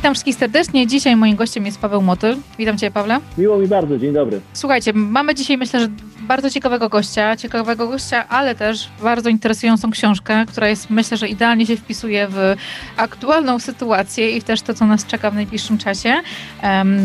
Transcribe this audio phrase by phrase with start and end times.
[0.00, 0.86] Witam wszystkich serdecznie.
[0.86, 2.36] Dzisiaj moim gościem jest Paweł Motyl.
[2.58, 3.20] Witam Cię, Pawle.
[3.38, 4.40] Miło mi bardzo, dzień dobry.
[4.52, 5.88] Słuchajcie, mamy dzisiaj myślę, że
[6.30, 11.66] bardzo ciekawego gościa, ciekawego gościa, ale też bardzo interesującą książkę, która jest myślę, że idealnie
[11.66, 12.56] się wpisuje w
[12.96, 16.14] aktualną sytuację i też to, co nas czeka w najbliższym czasie.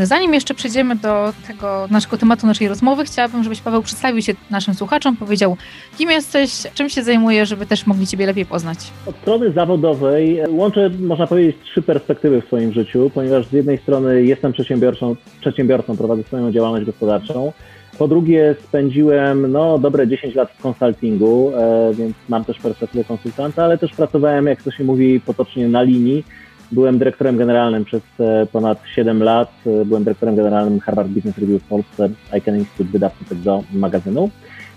[0.04, 4.74] Zanim jeszcze przejdziemy do tego naszego tematu naszej rozmowy, chciałabym, żebyś Paweł przedstawił się naszym
[4.74, 5.58] słuchaczom, powiedział,
[5.98, 8.78] kim jesteś, czym się zajmujesz, żeby też mogli Ciebie lepiej poznać.
[9.06, 14.24] Od strony zawodowej łączę, można powiedzieć, trzy perspektywy w swoim życiu, ponieważ z jednej strony
[14.24, 17.54] jestem przedsiębiorcą, przedsiębiorcą prowadzę swoją działalność gospodarczą,
[17.98, 23.64] po drugie, spędziłem no, dobre 10 lat w konsultingu, e, więc mam też perspektywę konsultanta,
[23.64, 26.24] ale też pracowałem, jak to się mówi potocznie, na linii.
[26.72, 29.52] Byłem dyrektorem generalnym przez e, ponad 7 lat.
[29.68, 34.30] E, byłem dyrektorem generalnym Harvard Business Review w Polsce, ICANN Institute, wydawcy tego magazynu.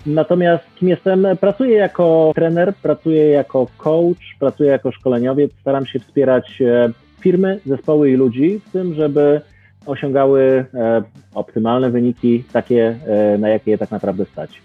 [0.05, 1.27] Natomiast kim jestem?
[1.39, 5.51] Pracuję jako trener, pracuję jako coach, pracuję jako szkoleniowiec.
[5.61, 6.61] Staram się wspierać
[7.19, 9.41] firmy, zespoły i ludzi w tym, żeby
[9.85, 14.61] osiągały e, optymalne wyniki, takie, e, na jakie je tak naprawdę stać.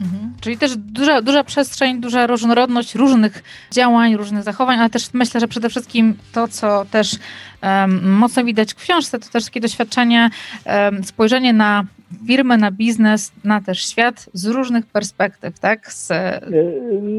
[0.00, 0.32] Mhm.
[0.40, 5.48] Czyli też duża, duża przestrzeń, duża różnorodność różnych działań, różnych zachowań, ale też myślę, że
[5.48, 7.16] przede wszystkim to, co też
[7.62, 10.30] um, mocno widać w książce, to też takie doświadczenie,
[10.66, 11.84] um, spojrzenie na
[12.26, 15.92] firmę, na biznes, na też świat z różnych perspektyw, tak?
[15.92, 16.40] Z, e,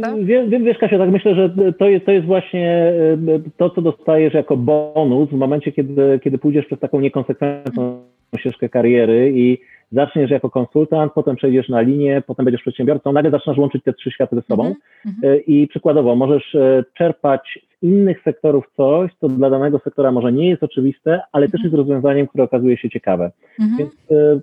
[0.01, 0.25] tak?
[0.25, 2.93] Wiem, wiem, wiesz Kasia, tak myślę, że to jest, to jest właśnie
[3.27, 8.01] e, to, co dostajesz jako bonus w momencie, kiedy, kiedy pójdziesz przez taką niekonsekwentną
[8.39, 9.57] ścieżkę kariery i
[9.91, 14.11] zaczniesz jako konsultant, potem przejdziesz na linię, potem będziesz przedsiębiorcą, nagle zaczynasz łączyć te trzy
[14.11, 15.39] światy ze sobą mm -hmm.
[15.47, 16.55] i przykładowo możesz
[16.93, 21.63] czerpać z innych sektorów coś, co dla danego sektora może nie jest oczywiste, ale też
[21.63, 23.31] jest rozwiązaniem, które okazuje się ciekawe.
[23.59, 23.77] Mm -hmm.
[23.77, 23.95] Więc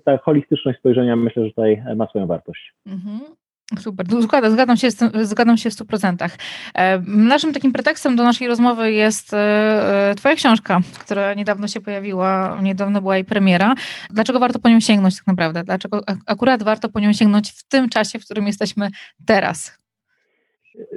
[0.03, 2.73] ta holistyczność spojrzenia myślę, że tutaj ma swoją wartość.
[3.77, 4.87] Super, zgadzam, zgadzam, się,
[5.23, 6.29] zgadzam się w 100%.
[6.73, 12.57] E, naszym takim pretekstem do naszej rozmowy jest e, Twoja książka, która niedawno się pojawiła,
[12.61, 13.75] niedawno była jej premiera.
[14.09, 15.63] Dlaczego warto po nią sięgnąć tak naprawdę?
[15.63, 18.89] Dlaczego akurat warto po nią sięgnąć w tym czasie, w którym jesteśmy
[19.25, 19.79] teraz?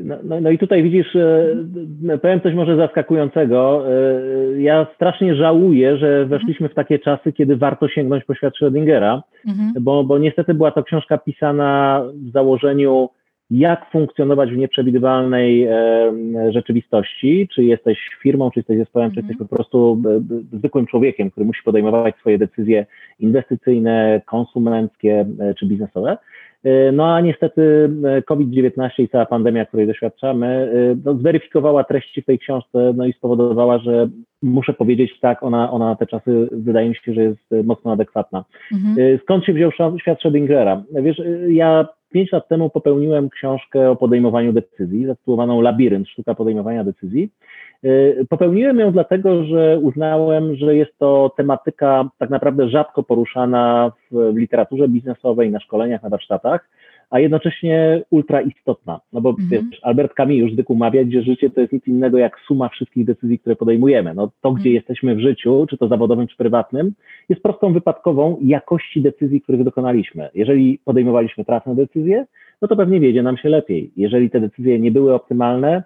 [0.03, 3.85] No, no, no, i tutaj widzisz, e, powiem coś może zaskakującego.
[3.89, 9.21] E, ja strasznie żałuję, że weszliśmy w takie czasy, kiedy warto sięgnąć po świat Schrödingera,
[9.49, 9.73] mhm.
[9.81, 13.09] bo, bo niestety była to książka pisana w założeniu,
[13.51, 15.73] jak funkcjonować w nieprzewidywalnej e,
[16.53, 19.49] rzeczywistości, czy jesteś firmą, czy jesteś zespołem, czy jesteś mhm.
[19.49, 20.03] po prostu
[20.53, 22.87] zwykłym człowiekiem, który musi podejmować swoje decyzje
[23.19, 25.27] inwestycyjne, konsumenckie
[25.59, 26.17] czy biznesowe.
[26.65, 32.23] E, no a niestety e, COVID-19 i cała pandemia, której doświadczamy, e, no, zweryfikowała treści
[32.23, 34.09] w tej książce no i spowodowała, że
[34.43, 38.45] muszę powiedzieć tak, ona, ona na te czasy wydaje mi się, że jest mocno adekwatna.
[38.73, 39.19] Mhm.
[39.23, 39.71] Skąd się wziął
[40.01, 40.83] świat Schrödingera?
[41.03, 47.31] Wiesz, ja pięć lat temu popełniłem książkę o podejmowaniu decyzji, zatytułowaną Labirynt, sztuka podejmowania decyzji.
[47.85, 54.37] Y, popełniłem ją dlatego, że uznałem, że jest to tematyka tak naprawdę rzadko poruszana w
[54.37, 56.69] literaturze biznesowej, na szkoleniach, na warsztatach,
[57.11, 59.01] a jednocześnie ultra istotna.
[59.13, 59.49] No bo mhm.
[59.49, 63.05] wiesz, Albert Camus już zwykł mawiać, że życie to jest nic innego jak suma wszystkich
[63.05, 64.15] decyzji, które podejmujemy.
[64.15, 64.75] No to, gdzie mhm.
[64.75, 66.93] jesteśmy w życiu, czy to zawodowym, czy prywatnym,
[67.29, 70.29] jest prostą wypadkową jakości decyzji, których dokonaliśmy.
[70.35, 72.27] Jeżeli podejmowaliśmy trafne decyzje,
[72.63, 73.91] no to pewnie wiedzie nam się lepiej.
[73.97, 75.83] Jeżeli te decyzje nie były optymalne,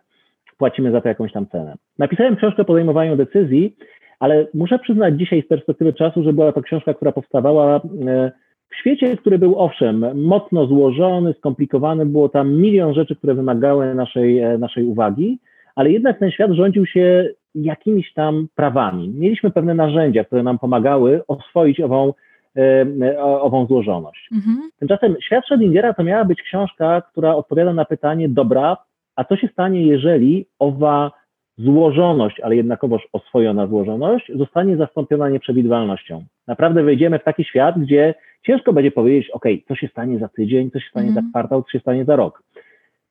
[0.59, 1.75] płacimy za to jakąś tam cenę.
[1.99, 3.77] Napisałem książkę o podejmowaniu decyzji,
[4.21, 8.33] ale muszę przyznać dzisiaj z perspektywy czasu, że była to książka, która powstawała e,
[8.71, 14.39] w świecie, który był owszem mocno złożony, skomplikowany, było tam milion rzeczy, które wymagały naszej,
[14.39, 15.39] e, naszej uwagi,
[15.75, 19.09] ale jednak ten świat rządził się jakimiś tam prawami.
[19.09, 22.13] Mieliśmy pewne narzędzia, które nam pomagały oswoić ową,
[22.57, 24.29] e, ową złożoność.
[24.33, 24.71] Mhm.
[24.79, 28.77] Tymczasem świat Schrödingera to miała być książka, która odpowiada na pytanie, dobra,
[29.17, 31.13] a co się stanie, jeżeli owa
[31.59, 36.25] złożoność, ale jednakowoż oswojona złożoność zostanie zastąpiona nieprzewidywalnością?
[36.47, 38.15] Naprawdę wejdziemy w taki świat, gdzie
[38.47, 41.15] ciężko będzie powiedzieć, OK, co się stanie za tydzień, co się stanie mm.
[41.15, 41.33] za mhm.
[41.33, 42.43] kwartał, co się stanie za rok.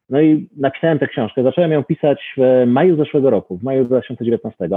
[0.10, 1.44] No i napisałem tę książkę.
[1.44, 4.70] Zacząłem ją pisać w maju zeszłego roku, w maju 2019.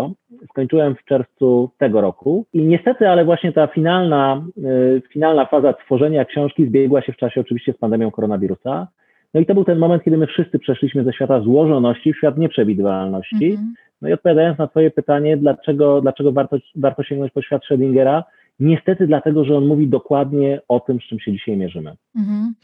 [0.50, 2.46] Skończyłem w czerwcu tego roku.
[2.52, 7.40] I niestety, ale właśnie ta finalna, y, finalna faza tworzenia książki zbiegła się w czasie
[7.40, 8.88] oczywiście z pandemią koronawirusa.
[9.34, 12.38] No i to był ten moment, kiedy my wszyscy przeszliśmy ze świata złożoności w świat
[12.38, 13.46] nieprzewidywalności.
[13.46, 13.88] Mm -hmm.
[14.02, 18.22] No i odpowiadając na Twoje pytanie, dlaczego, dlaczego warto, warto sięgnąć po świat Schrödingera,
[18.60, 21.96] Niestety dlatego, że on mówi dokładnie o tym, z czym się dzisiaj mierzymy.
[22.16, 22.54] Mhm.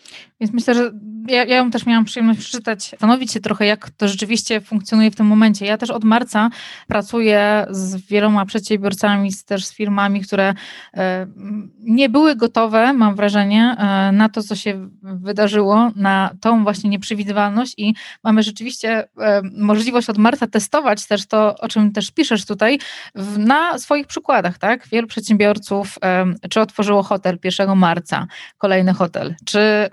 [0.41, 0.91] Więc myślę, że
[1.29, 5.26] ja, ja też miałam przyjemność przeczytać, zastanowić się trochę, jak to rzeczywiście funkcjonuje w tym
[5.26, 5.67] momencie.
[5.67, 6.50] Ja też od marca
[6.88, 10.55] pracuję z wieloma przedsiębiorcami, z, też z firmami, które
[10.94, 11.26] e,
[11.81, 17.75] nie były gotowe, mam wrażenie, e, na to, co się wydarzyło, na tą właśnie nieprzewidywalność
[17.79, 17.94] i
[18.25, 22.79] mamy rzeczywiście e, możliwość od marca testować też to, o czym też piszesz tutaj,
[23.38, 24.88] na swoich przykładach, tak?
[24.88, 25.83] Wielu przedsiębiorców,
[26.50, 28.26] czy otworzyło hotel 1 marca,
[28.58, 29.88] kolejny hotel, czy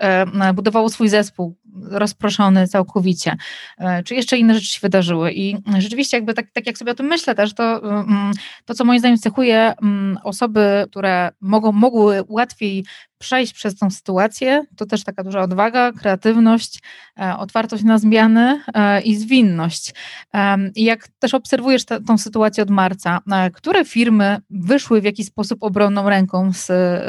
[0.54, 1.56] budowało swój zespół
[1.90, 3.36] rozproszony całkowicie,
[3.78, 5.32] e, czy jeszcze inne rzeczy się wydarzyły.
[5.32, 8.32] I rzeczywiście, jakby tak, tak jak sobie o tym myślę też, to, mm,
[8.64, 12.84] to co moim zdaniem cechuje mm, osoby, które mogą, mogły łatwiej
[13.22, 16.78] przejść przez tą sytuację, to też taka duża odwaga, kreatywność,
[17.20, 19.94] e, otwartość na zmiany e, i zwinność.
[20.74, 23.20] I jak też obserwujesz tę sytuację od marca,
[23.54, 26.66] które firmy wyszły w jakiś sposób obronną ręką z,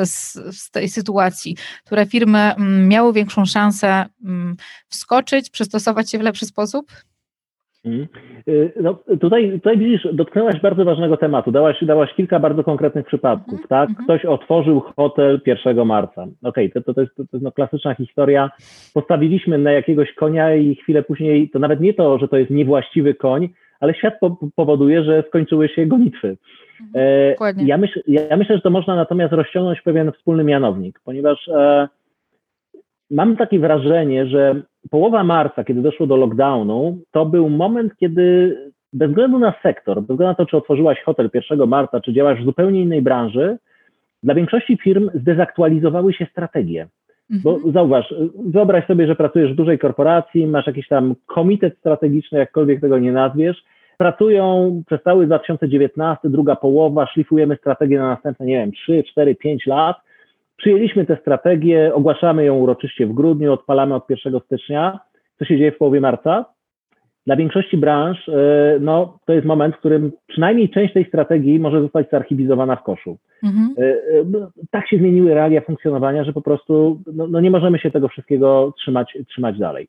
[0.10, 4.06] z, z tej sytuacji, które firmy mm, miały większą szansę
[4.88, 6.86] wskoczyć, przystosować się w lepszy sposób?
[7.86, 8.08] Mhm.
[8.48, 11.52] Y, no, tutaj, tutaj widzisz, dotknęłaś bardzo ważnego tematu.
[11.52, 13.68] Dałaś, dałaś kilka bardzo konkretnych przypadków, mm -hmm.
[13.68, 13.90] tak?
[13.90, 14.06] Mhm.
[14.06, 16.22] Ktoś otworzył hotel 1 marca.
[16.44, 18.52] Okej, okay, to, to, to, jest, to jest no klasyczna historia.
[18.94, 23.14] Postawiliśmy na jakiegoś konia i chwilę później, to nawet nie to, że to jest niewłaściwy
[23.14, 26.38] koń, ale świat po, powoduje, że skończyły się gonitwy.
[26.94, 27.00] -hmm.
[27.60, 31.88] e, ja, myśl, ja myślę, że to można natomiast rozciągnąć pewien wspólny mianownik, ponieważ e,
[33.14, 38.58] mam takie wrażenie, że połowa marca, kiedy doszło do lockdownu, to był moment, kiedy
[38.94, 42.42] bez względu na sektor, bez względu na to, czy otworzyłaś hotel 1 marca, czy działasz
[42.42, 43.58] w zupełnie innej branży,
[44.24, 46.88] dla większości firm zdezaktualizowały się strategie.
[47.30, 47.74] Bo mhm.
[47.74, 48.14] zauważ,
[48.46, 53.12] wyobraź sobie, że pracujesz w dużej korporacji, masz jakiś tam komitet strategiczny, jakkolwiek tego nie
[53.12, 53.64] nazwiesz,
[53.98, 59.68] pracują przez cały 2019, druga połowa, szlifujemy strategię na następne, nie wiem, 3, 4, 5
[59.68, 59.98] lat
[60.58, 65.00] Przyjęliśmy tę strategię, ogłaszamy ją uroczyście w grudniu, odpalamy od 1 stycznia.
[65.40, 66.46] Co się dzieje w połowie marca?
[67.26, 71.82] Dla większości branż e, no, to jest moment, w którym przynajmniej część tej strategii może
[71.82, 73.18] zostać zarchiwizowana w koszu.
[73.44, 73.76] Mhm.
[73.78, 77.80] E, e, no, tak się zmieniły realia funkcjonowania, że po prostu no, no nie możemy
[77.80, 79.88] się tego wszystkiego trzymać, trzymać dalej.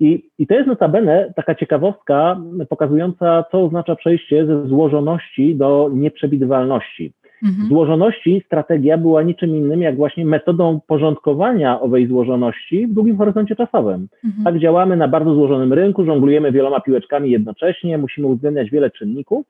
[0.00, 7.12] I, I to jest notabene taka ciekawostka pokazująca, co oznacza przejście ze złożoności do nieprzewidywalności.
[7.42, 7.68] Mhm.
[7.68, 14.08] Złożoności strategia była niczym innym jak właśnie metodą porządkowania owej złożoności w długim horyzoncie czasowym.
[14.24, 14.44] Mhm.
[14.44, 19.46] Tak działamy na bardzo złożonym rynku, żonglujemy wieloma piłeczkami jednocześnie, musimy uwzględniać wiele czynników.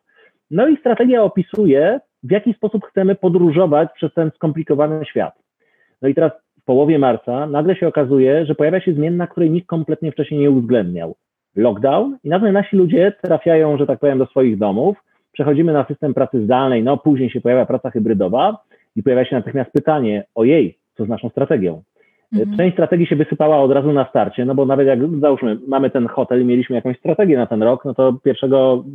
[0.51, 5.35] No i strategia opisuje, w jaki sposób chcemy podróżować przez ten skomplikowany świat.
[6.03, 6.33] No i teraz
[6.63, 10.51] w połowie marca nagle się okazuje, że pojawia się zmienna, której nikt kompletnie wcześniej nie
[10.51, 11.15] uwzględniał.
[11.57, 14.97] Lockdown i nagle nasi ludzie trafiają, że tak powiem, do swoich domów,
[15.39, 18.59] przechodzimy na system pracy zdalnej, no później się pojawia praca hybrydowa
[18.97, 21.83] i pojawia się natychmiast pytanie, ojej, co z naszą strategią?
[22.33, 22.57] Mhm.
[22.57, 26.07] Część strategii się wysypała od razu na starcie, no bo nawet jak załóżmy, mamy ten
[26.07, 28.51] hotel, mieliśmy jakąś strategię na ten rok, no to 1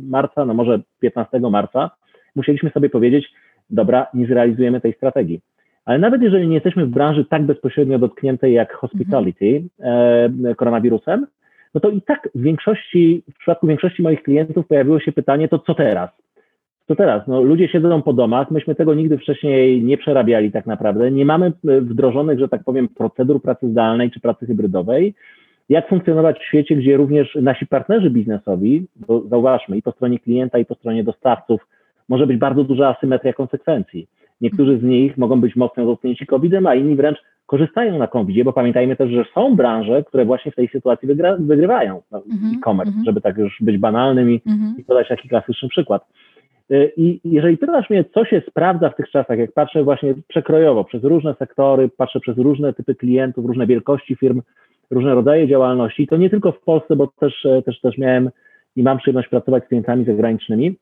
[0.08, 1.90] marca, no może 15 marca,
[2.36, 3.32] musieliśmy sobie powiedzieć,
[3.70, 5.40] dobra, nie zrealizujemy tej strategii.
[5.84, 10.46] Ale nawet jeżeli nie jesteśmy w branży tak bezpośrednio dotkniętej jak hospitality mhm.
[10.46, 11.26] e, koronawirusem,
[11.74, 15.58] no to i tak w większości, w przypadku większości moich klientów pojawiło się pytanie, to
[15.58, 16.10] co teraz?
[16.86, 21.10] To teraz, no, ludzie siedzą po domach, myśmy tego nigdy wcześniej nie przerabiali tak naprawdę,
[21.10, 25.14] nie mamy e, wdrożonych, że tak powiem, procedur pracy zdalnej czy pracy hybrydowej.
[25.68, 30.58] Jak funkcjonować w świecie, gdzie również nasi partnerzy biznesowi, bo zauważmy, i po stronie klienta,
[30.58, 31.66] i po stronie dostawców,
[32.08, 34.06] może być bardzo duża asymetria konsekwencji.
[34.40, 38.52] Niektórzy z nich mogą być mocno dotknięci COVID-em, a inni wręcz korzystają na covid bo
[38.52, 41.08] pamiętajmy też, że są branże, które właśnie w tej sytuacji
[41.38, 42.02] wygrywają.
[42.10, 43.04] No, mm-hmm, e-commerce, mm-hmm.
[43.04, 44.78] żeby tak już być banalnym i, mm-hmm.
[44.78, 46.06] i podać taki klasyczny przykład.
[46.70, 50.84] Y, I jeżeli pytasz mnie, co się sprawdza w tych czasach, jak patrzę właśnie przekrojowo
[50.84, 54.42] przez różne sektory, patrzę przez różne typy klientów, różne wielkości firm,
[54.90, 58.30] różne rodzaje działalności, to nie tylko w Polsce, bo też, e, też, też miałem
[58.76, 60.76] i mam przyjemność pracować z klientami zagranicznymi.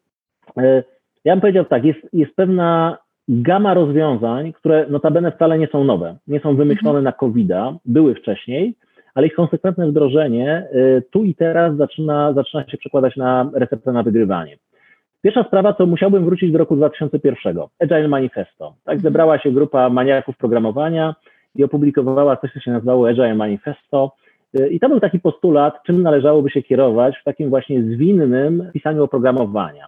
[0.56, 0.82] E,
[1.24, 2.98] ja bym powiedział tak, jest, jest pewna
[3.28, 7.04] gama rozwiązań, które notabene wcale nie są nowe, nie są wymyślone mhm.
[7.04, 8.74] na COVID-a, były wcześniej,
[9.14, 14.02] ale ich konsekwentne wdrożenie e, tu i teraz zaczyna, zaczyna się przekładać na receptę na
[14.02, 14.56] wygrywanie.
[15.22, 18.74] Pierwsza sprawa to musiałbym wrócić do roku 2001, Agile Manifesto.
[18.84, 19.00] Tak, mhm.
[19.00, 21.14] zebrała się grupa maniaków programowania
[21.54, 24.12] i opublikowała coś, co się nazywało Agile Manifesto.
[24.70, 29.86] I to był taki postulat, czym należałoby się kierować w takim właśnie zwinnym pisaniu oprogramowania.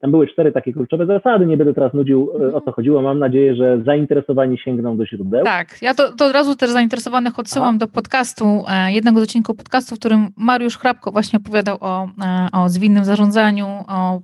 [0.00, 3.02] Tam były cztery takie kluczowe zasady, nie będę teraz nudził e, o co chodziło.
[3.02, 5.44] Mam nadzieję, że zainteresowani sięgną do źródeł.
[5.44, 7.78] Tak, ja to, to od razu też zainteresowanych odsyłam Aha.
[7.78, 12.48] do podcastu, e, jednego z odcinków podcastu, w którym Mariusz Hrabko właśnie opowiadał o, e,
[12.52, 14.20] o zwinnym zarządzaniu, o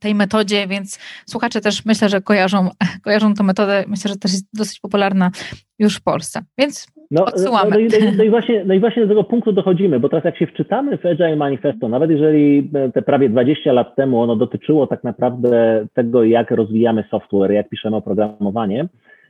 [0.00, 2.70] tej metodzie, więc słuchacze też myślę, że kojarzą,
[3.04, 3.84] kojarzą tę metodę.
[3.88, 5.30] Myślę, że też jest dosyć popularna
[5.78, 6.42] już w Polsce.
[6.58, 7.70] Więc no, odsyłamy.
[7.70, 10.24] No, no, i, no, i właśnie, no i właśnie do tego punktu dochodzimy, bo teraz
[10.24, 14.86] jak się wczytamy w Agile Manifesto, nawet jeżeli te prawie 20 lat temu ono dotyczyło
[14.86, 18.88] tak naprawdę tego, jak rozwijamy software, jak piszemy oprogramowanie,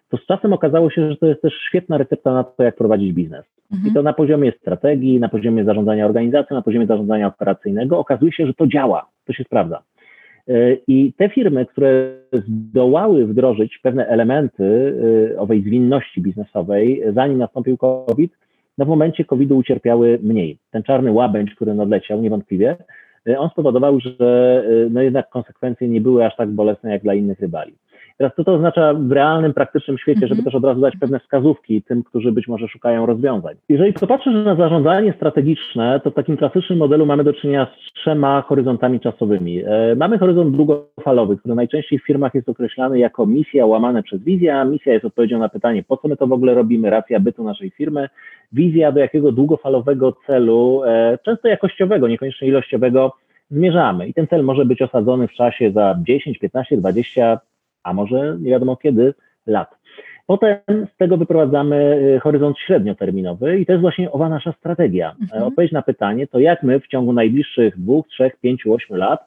[0.09, 3.13] to z czasem okazało się, że to jest też świetna recepta na to, jak prowadzić
[3.13, 3.45] biznes.
[3.73, 3.91] Mhm.
[3.91, 8.47] I to na poziomie strategii, na poziomie zarządzania organizacją, na poziomie zarządzania operacyjnego okazuje się,
[8.47, 9.83] że to działa, to się sprawdza.
[10.49, 14.95] E, I te firmy, które zdołały wdrożyć pewne elementy
[15.35, 18.33] e, owej zwinności biznesowej, zanim nastąpił COVID,
[18.79, 20.59] no w momencie COVID-u ucierpiały mniej.
[20.71, 22.77] Ten czarny łabędź, który nadleciał, niewątpliwie,
[23.29, 27.41] e, on spowodował, że no jednak konsekwencje nie były aż tak bolesne jak dla innych
[27.41, 27.75] rywali.
[28.19, 30.45] Teraz co to oznacza w realnym, praktycznym świecie, żeby mhm.
[30.45, 33.55] też od razu dać pewne wskazówki tym, którzy być może szukają rozwiązań.
[33.69, 38.43] Jeżeli popatrzysz na zarządzanie strategiczne, to w takim klasycznym modelu mamy do czynienia z trzema
[38.43, 39.63] horyzontami czasowymi.
[39.67, 44.65] E, mamy horyzont długofalowy, który najczęściej w firmach jest określany jako misja łamane przez wizja.
[44.65, 47.71] Misja jest odpowiedzią na pytanie, po co my to w ogóle robimy, racja bytu naszej
[47.71, 48.09] firmy.
[48.53, 53.13] Wizja, do jakiego długofalowego celu, e, często jakościowego, niekoniecznie ilościowego,
[53.51, 54.09] zmierzamy.
[54.09, 57.41] I ten cel może być osadzony w czasie za 10, 15, 20,
[57.87, 59.15] a może nie wiadomo kiedy,
[59.47, 59.77] lat.
[60.27, 60.59] Potem
[60.95, 65.15] z tego wyprowadzamy y, horyzont średnioterminowy i to jest właśnie owa nasza strategia.
[65.23, 65.43] Mhm.
[65.43, 69.21] Odpowiedź na pytanie to jak my w ciągu najbliższych dwóch, trzech, pięciu, ośmiu lat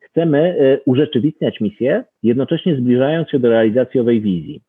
[0.00, 4.60] chcemy y, urzeczywistniać misję, jednocześnie zbliżając się do realizacji owej wizji.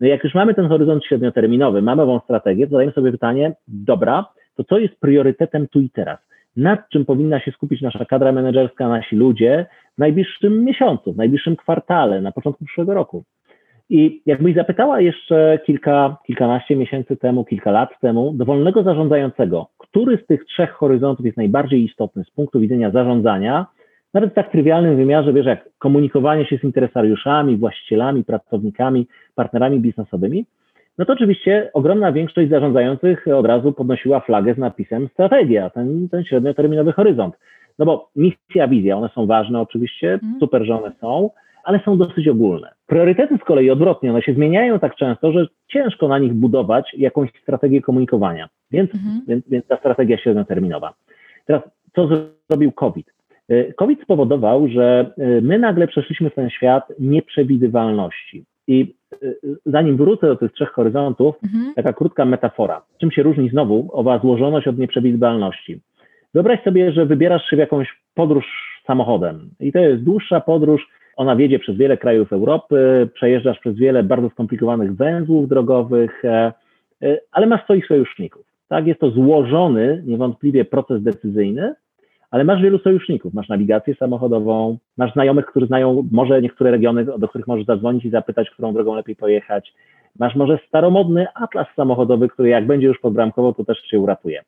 [0.00, 4.26] No jak już mamy ten horyzont średnioterminowy, mamy ową strategię, to zadajemy sobie pytanie, dobra,
[4.56, 6.18] to co jest priorytetem tu i teraz?
[6.56, 11.56] Nad czym powinna się skupić nasza kadra menedżerska, nasi ludzie w najbliższym miesiącu, w najbliższym
[11.56, 13.24] kwartale, na początku przyszłego roku.
[13.90, 20.26] I jakbyś zapytała jeszcze kilka, kilkanaście miesięcy temu, kilka lat temu, dowolnego zarządzającego, który z
[20.26, 23.66] tych trzech horyzontów jest najbardziej istotny z punktu widzenia zarządzania,
[24.14, 30.46] nawet w tak trywialnym wymiarze, wiesz, jak komunikowanie się z interesariuszami, właścicielami, pracownikami, partnerami biznesowymi,
[30.98, 36.24] no to oczywiście ogromna większość zarządzających od razu podnosiła flagę z napisem strategia, ten, ten
[36.24, 37.34] średnioterminowy horyzont.
[37.78, 40.40] No bo misja, wizja, one są ważne oczywiście, mm.
[40.40, 41.30] super, że one są,
[41.64, 42.70] ale są dosyć ogólne.
[42.86, 47.30] Priorytety z kolei odwrotnie, one się zmieniają tak często, że ciężko na nich budować jakąś
[47.42, 49.20] strategię komunikowania, więc, mm.
[49.28, 50.94] więc, więc ta strategia średnioterminowa.
[51.46, 51.62] Teraz,
[51.94, 52.08] co
[52.48, 53.14] zrobił COVID?
[53.50, 58.44] Y, COVID spowodował, że y, my nagle przeszliśmy w ten świat nieprzewidywalności.
[58.68, 61.74] I y, zanim wrócę do tych trzech horyzontów, mhm.
[61.74, 62.82] taka krótka metafora.
[63.00, 65.80] Czym się różni znowu owa złożoność od nieprzewidywalności?
[66.34, 68.44] Wyobraź sobie, że wybierasz się w jakąś podróż
[68.86, 74.02] samochodem i to jest dłuższa podróż, ona wiedzie przez wiele krajów Europy, przejeżdżasz przez wiele
[74.02, 76.52] bardzo skomplikowanych węzłów drogowych, e,
[77.02, 78.46] e, ale masz swoich sojuszników.
[78.68, 81.74] Tak, jest to złożony niewątpliwie proces decyzyjny,
[82.34, 83.34] ale masz wielu sojuszników.
[83.34, 88.10] Masz nawigację samochodową, masz znajomych, którzy znają może niektóre regiony, do których możesz zadzwonić i
[88.10, 89.74] zapytać, którą drogą lepiej pojechać.
[90.18, 94.42] Masz może staromodny atlas samochodowy, który jak będzie już podbramkowo, to też cię uratuje.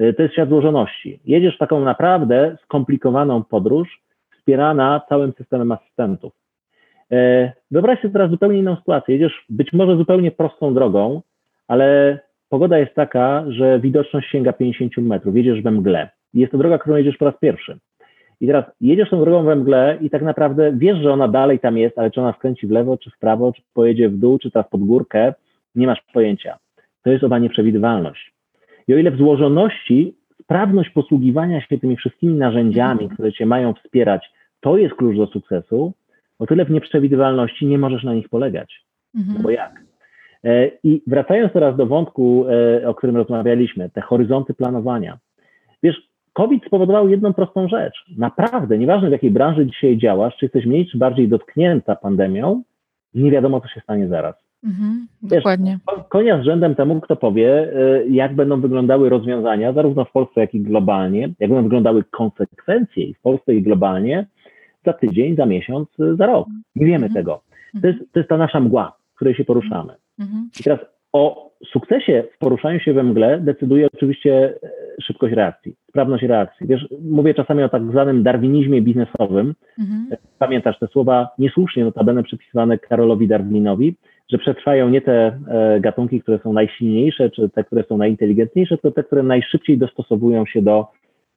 [0.00, 1.20] Y, to jest świat złożoności.
[1.24, 4.02] Jedziesz w taką naprawdę skomplikowaną podróż,
[4.38, 6.32] wspierana całym systemem asystentów.
[7.12, 9.14] Y, wyobraź sobie teraz zupełnie inną sytuację.
[9.14, 11.22] Jedziesz być może zupełnie prostą drogą,
[11.68, 15.36] ale pogoda jest taka, że widoczność sięga 50 metrów.
[15.36, 16.08] Jedziesz we mgle.
[16.34, 17.78] Jest to droga, którą jedziesz po raz pierwszy.
[18.40, 21.78] I teraz jedziesz tą drogą we mgle i tak naprawdę wiesz, że ona dalej tam
[21.78, 24.50] jest, ale czy ona skręci w lewo, czy w prawo, czy pojedzie w dół, czy
[24.50, 25.34] teraz pod górkę,
[25.74, 26.58] nie masz pojęcia.
[27.02, 28.34] To jest owa nieprzewidywalność.
[28.88, 34.32] I o ile w złożoności sprawność posługiwania się tymi wszystkimi narzędziami, które cię mają wspierać,
[34.60, 35.92] to jest klucz do sukcesu,
[36.38, 38.84] o tyle w nieprzewidywalności nie możesz na nich polegać.
[39.14, 39.36] Mhm.
[39.36, 39.82] No bo jak?
[40.44, 45.18] E, I wracając teraz do wątku, e, o którym rozmawialiśmy, te horyzonty planowania.
[45.82, 47.94] Wiesz, COVID spowodował jedną prostą rzecz.
[48.18, 52.62] Naprawdę, nieważne w jakiej branży dzisiaj działasz, czy jesteś mniej czy bardziej dotknięta pandemią,
[53.14, 54.34] nie wiadomo, co się stanie zaraz.
[54.64, 55.78] Mhm, Wiesz, dokładnie.
[56.08, 57.72] Konia z rzędem temu, kto powie,
[58.02, 63.14] y, jak będą wyglądały rozwiązania, zarówno w Polsce, jak i globalnie, jak będą wyglądały konsekwencje
[63.14, 64.26] w Polsce i globalnie
[64.86, 65.88] za tydzień, za miesiąc,
[66.18, 66.48] za rok.
[66.76, 67.12] Nie wiemy mhm.
[67.14, 67.42] tego.
[67.82, 69.94] To jest, to jest ta nasza mgła, w której się poruszamy.
[70.18, 70.50] Mhm.
[70.60, 70.78] I teraz
[71.14, 74.70] o sukcesie w poruszaniu się we mgle decyduje oczywiście e,
[75.02, 76.66] szybkość reakcji, sprawność reakcji.
[76.66, 79.54] Wiesz, mówię czasami o tak zwanym darwinizmie biznesowym.
[79.78, 80.06] Mhm.
[80.38, 83.94] Pamiętasz te słowa niesłusznie notabene przypisywane Karolowi Darwinowi,
[84.32, 88.90] że przetrwają nie te e, gatunki, które są najsilniejsze, czy te, które są najinteligentniejsze, tylko
[88.90, 90.86] te, które najszybciej dostosowują się do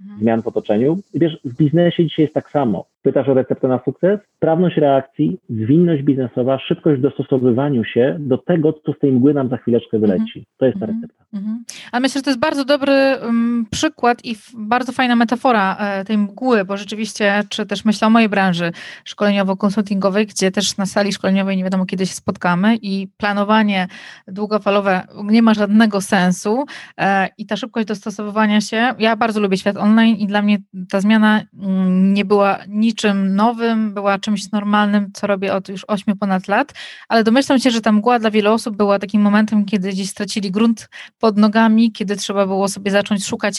[0.01, 0.19] mhm.
[0.19, 0.97] zmian w otoczeniu.
[1.13, 2.85] I wiesz, w biznesie dzisiaj jest tak samo.
[3.01, 4.19] Pytasz o receptę na sukces?
[4.35, 9.49] Sprawność reakcji, zwinność biznesowa, szybkość w dostosowywaniu się do tego, co z tej mgły nam
[9.49, 10.45] za chwileczkę wyleci.
[10.57, 11.01] To jest ta mhm.
[11.01, 11.23] recepta.
[11.33, 11.63] Mhm.
[11.91, 16.17] A myślę, że to jest bardzo dobry um, przykład i bardzo fajna metafora e, tej
[16.17, 18.71] mgły, bo rzeczywiście, czy też myślę o mojej branży
[19.05, 23.87] szkoleniowo-konsultingowej, gdzie też na sali szkoleniowej nie wiadomo kiedy się spotkamy i planowanie
[24.27, 26.65] długofalowe nie ma żadnego sensu
[26.97, 30.57] e, i ta szybkość dostosowywania się, ja bardzo lubię świat online i dla mnie
[30.89, 32.59] ta zmiana mm, nie była
[32.97, 36.73] niczym nowym, była czymś normalnym, co robię od już 8 ponad lat,
[37.09, 40.51] ale domyślam się, że ta mgła dla wielu osób była takim momentem, kiedy gdzieś stracili
[40.51, 40.89] grunt
[41.19, 43.57] pod nogami, kiedy trzeba było sobie zacząć szukać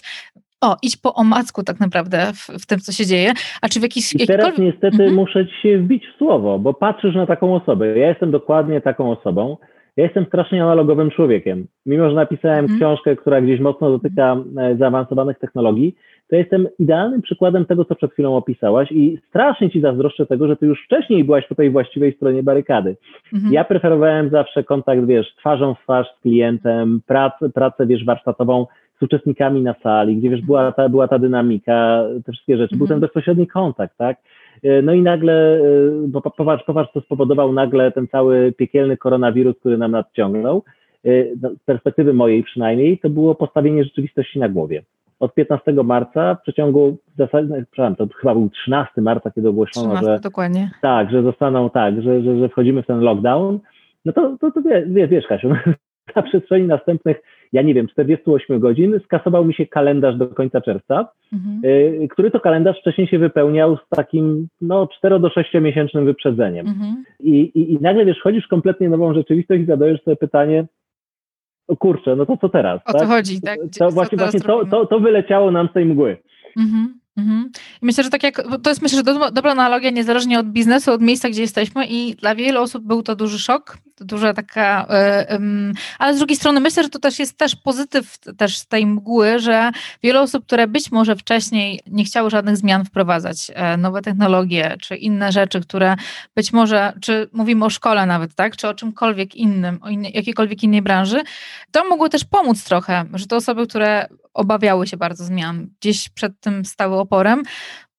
[0.61, 3.33] o, idź po omacku tak naprawdę w, w tym, co się dzieje.
[3.63, 4.15] A czy w jakiś...
[4.15, 5.15] I teraz niestety mhm.
[5.15, 7.99] muszę ci się wbić w słowo, bo patrzysz na taką osobę.
[7.99, 9.57] Ja jestem dokładnie taką osobą.
[9.97, 11.67] Ja jestem strasznie analogowym człowiekiem.
[11.87, 12.79] Mimo, że napisałem mhm.
[12.79, 15.95] książkę, która gdzieś mocno dotyka e, zaawansowanych technologii,
[16.29, 20.57] to jestem idealnym przykładem tego, co przed chwilą opisałaś i strasznie Ci zazdroszczę tego, że
[20.57, 22.97] Ty już wcześniej byłaś po tej właściwej stronie barykady.
[23.35, 23.53] Mhm.
[23.53, 28.67] Ja preferowałem zawsze kontakt, wiesz, twarzą w twarz z klientem, pracę, pracę wiesz, warsztatową
[29.01, 32.79] z uczestnikami na sali, gdzie, wiesz, była ta, była ta dynamika, te wszystkie rzeczy, mhm.
[32.79, 33.01] był ten mhm.
[33.01, 34.17] bezpośredni kontakt, tak?
[34.63, 35.61] E, no i nagle, e,
[36.09, 40.63] bo popatrz, popatrz, co spowodował nagle ten cały piekielny koronawirus, który nam nadciągnął.
[41.05, 41.11] E,
[41.43, 44.83] no, z perspektywy mojej przynajmniej, to było postawienie rzeczywistości na głowie
[45.21, 49.49] od 15 marca w przeciągu, w zasadzie, no, przepraszam, to chyba był 13 marca, kiedy
[49.49, 50.71] ogłoszono, 13, że dokładnie.
[50.83, 53.59] tak, że zostaną tak, że, że, że wchodzimy w ten lockdown,
[54.05, 55.49] no to, to, to wiesz, wiesz Kasiu,
[56.17, 57.23] na przestrzeni następnych,
[57.53, 61.61] ja nie wiem, 48 godzin skasował mi się kalendarz do końca czerwca, mhm.
[61.65, 66.67] y, który to kalendarz wcześniej się wypełniał z takim no 4 do 6 miesięcznym wyprzedzeniem.
[66.67, 67.05] Mhm.
[67.21, 70.67] I, i, I nagle wiesz, chodzisz kompletnie nową rzeczywistość i zadajesz sobie pytanie,
[71.69, 72.81] o kurczę, no to co teraz?
[72.87, 73.03] O tak?
[73.03, 73.59] co chodzi, tak?
[73.79, 76.17] to właśnie, właśnie to, to, to wyleciało nam z tej mgły.
[76.57, 76.99] Mhm.
[77.17, 77.51] Mhm.
[77.83, 81.03] Myślę, że tak jak, to jest myślę, że do, dobra analogia niezależnie od biznesu, od
[81.03, 84.87] miejsca, gdzie jesteśmy i dla wielu osób był to duży szok, duża taka,
[85.31, 88.87] y, ale z drugiej strony myślę, że to też jest też pozytyw też z tej
[88.87, 89.71] mgły, że
[90.03, 94.97] wiele osób, które być może wcześniej nie chciały żadnych zmian wprowadzać, y, nowe technologie, czy
[94.97, 95.97] inne rzeczy, które
[96.35, 100.63] być może, czy mówimy o szkole nawet, tak, czy o czymkolwiek innym, o innej, jakiejkolwiek
[100.63, 101.23] innej branży,
[101.71, 106.41] to mogło też pomóc trochę, że to osoby, które obawiały się bardzo zmian, gdzieś przed
[106.41, 107.43] tym stały oporem,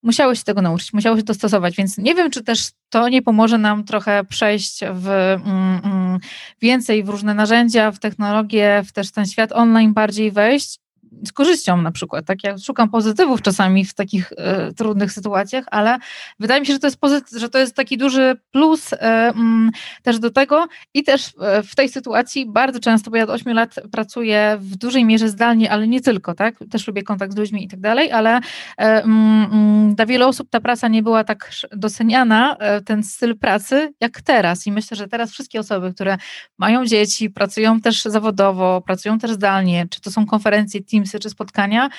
[0.03, 3.57] musiały się tego nauczyć, musiały się dostosować, więc nie wiem, czy też to nie pomoże
[3.57, 6.19] nam trochę przejść w mm, mm,
[6.61, 10.79] więcej w różne narzędzia, w technologię, w też ten świat online bardziej wejść
[11.23, 12.25] z korzyścią na przykład.
[12.25, 12.43] Tak?
[12.43, 15.97] Ja szukam pozytywów czasami w takich e, trudnych sytuacjach, ale
[16.39, 16.99] wydaje mi się, że to jest,
[17.37, 19.71] że to jest taki duży plus e, m,
[20.03, 23.53] też do tego i też e, w tej sytuacji bardzo często, bo ja od 8
[23.53, 26.55] lat pracuję w dużej mierze zdalnie, ale nie tylko, tak?
[26.71, 28.41] Też lubię kontakt z ludźmi i tak dalej, ale e,
[28.77, 34.67] m, dla wielu osób ta praca nie była tak doceniana, ten styl pracy, jak teraz.
[34.67, 36.17] I myślę, że teraz wszystkie osoby, które
[36.57, 41.29] mają dzieci, pracują też zawodowo, pracują też zdalnie, czy to są konferencje, team Teamsy czy
[41.29, 41.89] spotkania,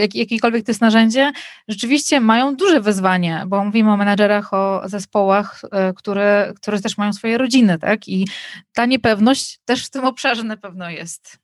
[0.00, 1.32] jak, jakiekolwiek to jest narzędzie,
[1.68, 7.12] rzeczywiście mają duże wyzwanie, bo mówimy o menedżerach, o zespołach, e, które, które też mają
[7.12, 8.08] swoje rodziny, tak?
[8.08, 8.26] I
[8.74, 11.38] ta niepewność też w tym obszarze na pewno jest.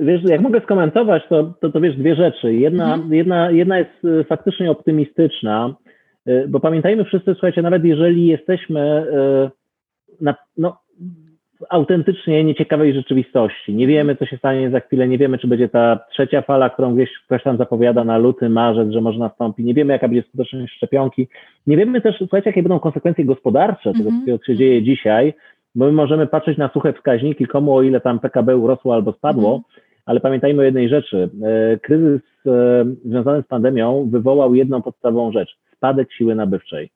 [0.00, 2.54] Wiesz, jak mogę skomentować, to, to, to wiesz dwie rzeczy.
[2.54, 3.14] Jedna, mhm.
[3.14, 5.74] jedna, jedna jest e, faktycznie optymistyczna,
[6.26, 9.06] e, bo pamiętajmy wszyscy, słuchajcie, nawet jeżeli jesteśmy
[10.20, 10.76] na, no,
[11.70, 13.74] autentycznie nieciekawej rzeczywistości.
[13.74, 16.94] Nie wiemy, co się stanie za chwilę, nie wiemy, czy będzie ta trzecia fala, którą
[16.94, 19.64] gdzieś ktoś tam zapowiada na luty, marzec, że może nastąpi.
[19.64, 21.28] Nie wiemy, jaka będzie skuteczność szczepionki.
[21.66, 24.38] Nie wiemy też, słuchajcie, jakie będą konsekwencje gospodarcze tego, mm -hmm.
[24.38, 25.34] co się dzieje dzisiaj,
[25.74, 29.48] bo my możemy patrzeć na suche wskaźniki, komu o ile tam PKB urosło albo spadło,
[29.48, 29.80] mm -hmm.
[30.06, 31.30] ale pamiętajmy o jednej rzeczy.
[31.42, 35.56] E, kryzys e, związany z pandemią wywołał jedną podstawową rzecz.
[35.76, 36.90] Spadek siły nabywczej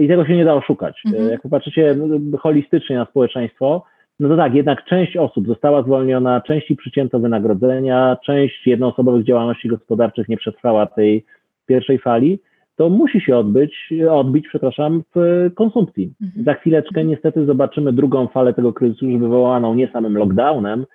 [0.00, 1.02] I tego się nie da oszukać.
[1.06, 1.30] E, mhm.
[1.30, 3.84] Jak popatrzycie no, holistycznie na społeczeństwo,
[4.20, 10.28] no to tak, jednak część osób została zwolniona, części przycięto wynagrodzenia, część jednoosobowych działalności gospodarczych
[10.28, 11.24] nie przetrwała tej
[11.66, 12.38] pierwszej fali,
[12.76, 16.12] to musi się odbyć, odbić, przepraszam, w konsumpcji.
[16.22, 16.44] Mhm.
[16.44, 17.08] Za chwileczkę mhm.
[17.08, 20.86] niestety zobaczymy drugą falę tego kryzysu, już wywołaną nie samym lockdownem,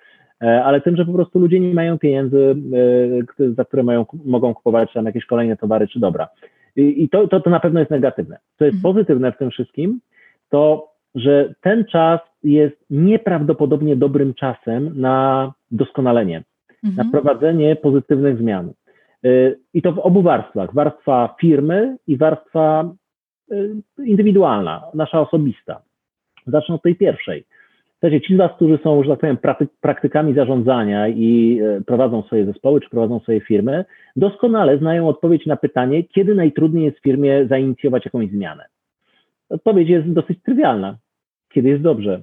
[0.42, 2.56] e, ale tym, że po prostu ludzie nie mają pieniędzy,
[3.56, 6.28] za które mają, mogą kupować tam jakieś kolejne towary czy dobra.
[6.82, 8.38] I to, to, to na pewno jest negatywne.
[8.58, 8.94] Co jest mhm.
[8.94, 10.00] pozytywne w tym wszystkim,
[10.48, 16.42] to że ten czas jest nieprawdopodobnie dobrym czasem na doskonalenie,
[16.84, 17.06] mhm.
[17.06, 18.72] na prowadzenie pozytywnych zmian.
[19.26, 20.74] Y, I to w obu warstwach.
[20.74, 22.90] Warstwa firmy i warstwa
[23.52, 25.82] y, indywidualna, nasza osobista.
[26.46, 27.44] Zacznę od tej pierwszej.
[28.00, 29.38] Słuchajcie, ci z Was, którzy są, że tak powiem,
[29.80, 33.84] praktykami zarządzania i e, prowadzą swoje zespoły, czy prowadzą swoje firmy,
[34.16, 38.64] doskonale znają odpowiedź na pytanie, kiedy najtrudniej jest w firmie zainicjować jakąś zmianę.
[39.50, 40.96] Odpowiedź jest dosyć trywialna.
[41.52, 42.20] Kiedy jest dobrze.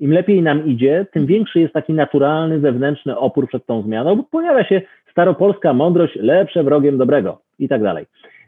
[0.00, 4.22] Im lepiej nam idzie, tym większy jest taki naturalny, wewnętrzny opór przed tą zmianą, bo
[4.22, 8.06] pojawia się staropolska mądrość, lepsze wrogiem dobrego i tak dalej.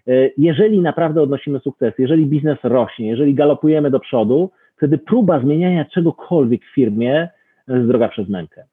[0.09, 5.85] E, jeżeli naprawdę odnosimy sukces, jeżeli biznes rośnie, jeżeli galopujemy do przodu, wtedy próba zmieniania
[5.85, 7.29] czegokolwiek w firmie
[7.69, 8.64] jest droga przez mękę.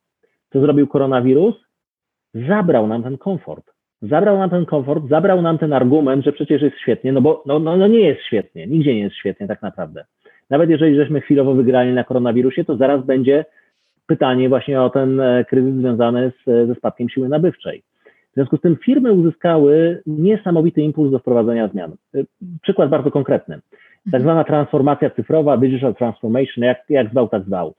[0.53, 1.55] Co zrobił koronawirus?
[2.33, 3.65] Zabrał nam ten komfort.
[4.01, 7.59] Zabrał nam ten komfort, zabrał nam ten argument, że przecież jest świetnie, no bo no,
[7.59, 10.05] no, no nie jest świetnie, nigdzie nie jest świetnie tak naprawdę.
[10.49, 13.45] Nawet jeżeli żeśmy chwilowo wygrali na koronawirusie, to zaraz będzie
[14.05, 17.83] pytanie właśnie o ten e, kryzys związany z, ze spadkiem siły nabywczej.
[18.31, 21.91] W związku z tym firmy uzyskały niesamowity impuls do wprowadzenia zmian.
[22.15, 22.23] E,
[22.61, 23.59] przykład bardzo konkretny
[24.11, 27.73] tak zwana transformacja cyfrowa, digital transformation, jak, jak zwał, tak zwał.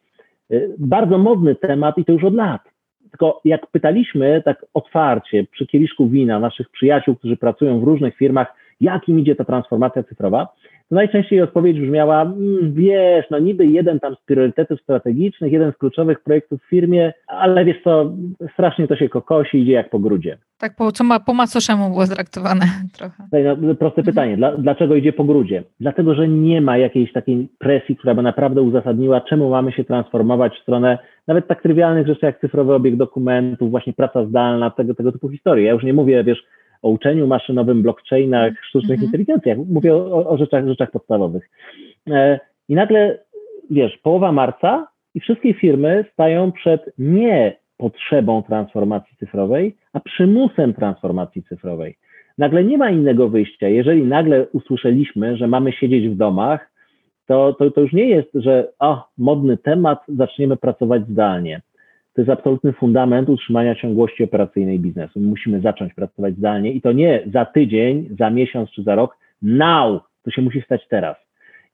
[0.52, 2.62] Y, bardzo modny temat i to już od lat.
[3.10, 8.54] Tylko jak pytaliśmy tak otwarcie przy kieliszku wina naszych przyjaciół, którzy pracują w różnych firmach,
[8.80, 10.48] jak im idzie ta transformacja cyfrowa,
[10.88, 15.76] to najczęściej odpowiedź brzmiała, mmm, wiesz, no niby jeden tam z priorytetów strategicznych, jeden z
[15.76, 18.12] kluczowych projektów w firmie, ale wiesz co,
[18.52, 20.38] strasznie to się kokosi, idzie jak po grudzie.
[20.58, 22.64] Tak, po, co ma, po macoszemu było ztraktowane
[22.98, 23.24] trochę.
[23.60, 25.62] No, proste pytanie, Dla, dlaczego idzie po grudzie?
[25.80, 30.52] Dlatego, że nie ma jakiejś takiej presji, która by naprawdę uzasadniła, czemu mamy się transformować
[30.58, 35.12] w stronę nawet tak trywialnych rzeczy jak cyfrowy obieg dokumentów, właśnie praca zdalna, tego, tego
[35.12, 35.66] typu historii.
[35.66, 36.44] Ja już nie mówię, wiesz,
[36.82, 39.06] o uczeniu maszynowym, blockchainach, sztucznych mhm.
[39.06, 39.58] inteligencjach.
[39.68, 41.50] Mówię o, o rzeczach, rzeczach podstawowych.
[42.10, 43.18] E, I nagle,
[43.70, 51.42] wiesz, połowa marca i wszystkie firmy stają przed nie potrzebą transformacji cyfrowej, a przymusem transformacji
[51.42, 51.96] cyfrowej.
[52.38, 53.68] Nagle nie ma innego wyjścia.
[53.68, 56.70] Jeżeli nagle usłyszeliśmy, że mamy siedzieć w domach,
[57.26, 61.60] to, to, to już nie jest, że o, modny temat, zaczniemy pracować zdalnie
[62.18, 65.20] to jest absolutny fundament utrzymania ciągłości operacyjnej biznesu.
[65.20, 69.16] musimy zacząć pracować zdalnie i to nie za tydzień, za miesiąc czy za rok.
[69.42, 70.00] Now!
[70.22, 71.16] To się musi stać teraz.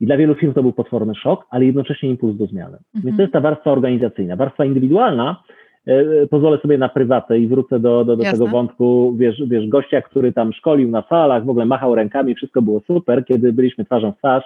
[0.00, 2.78] I dla wielu firm to był potworny szok, ale jednocześnie impuls do zmiany.
[2.94, 3.04] Mhm.
[3.04, 4.36] Więc to jest ta warstwa organizacyjna.
[4.36, 5.42] Warstwa indywidualna,
[5.86, 10.02] e, pozwolę sobie na prywatę i wrócę do, do, do tego wątku, wiesz, wiesz, gościa,
[10.02, 14.12] który tam szkolił na salach, w ogóle machał rękami, wszystko było super, kiedy byliśmy twarzą
[14.12, 14.44] w twarz,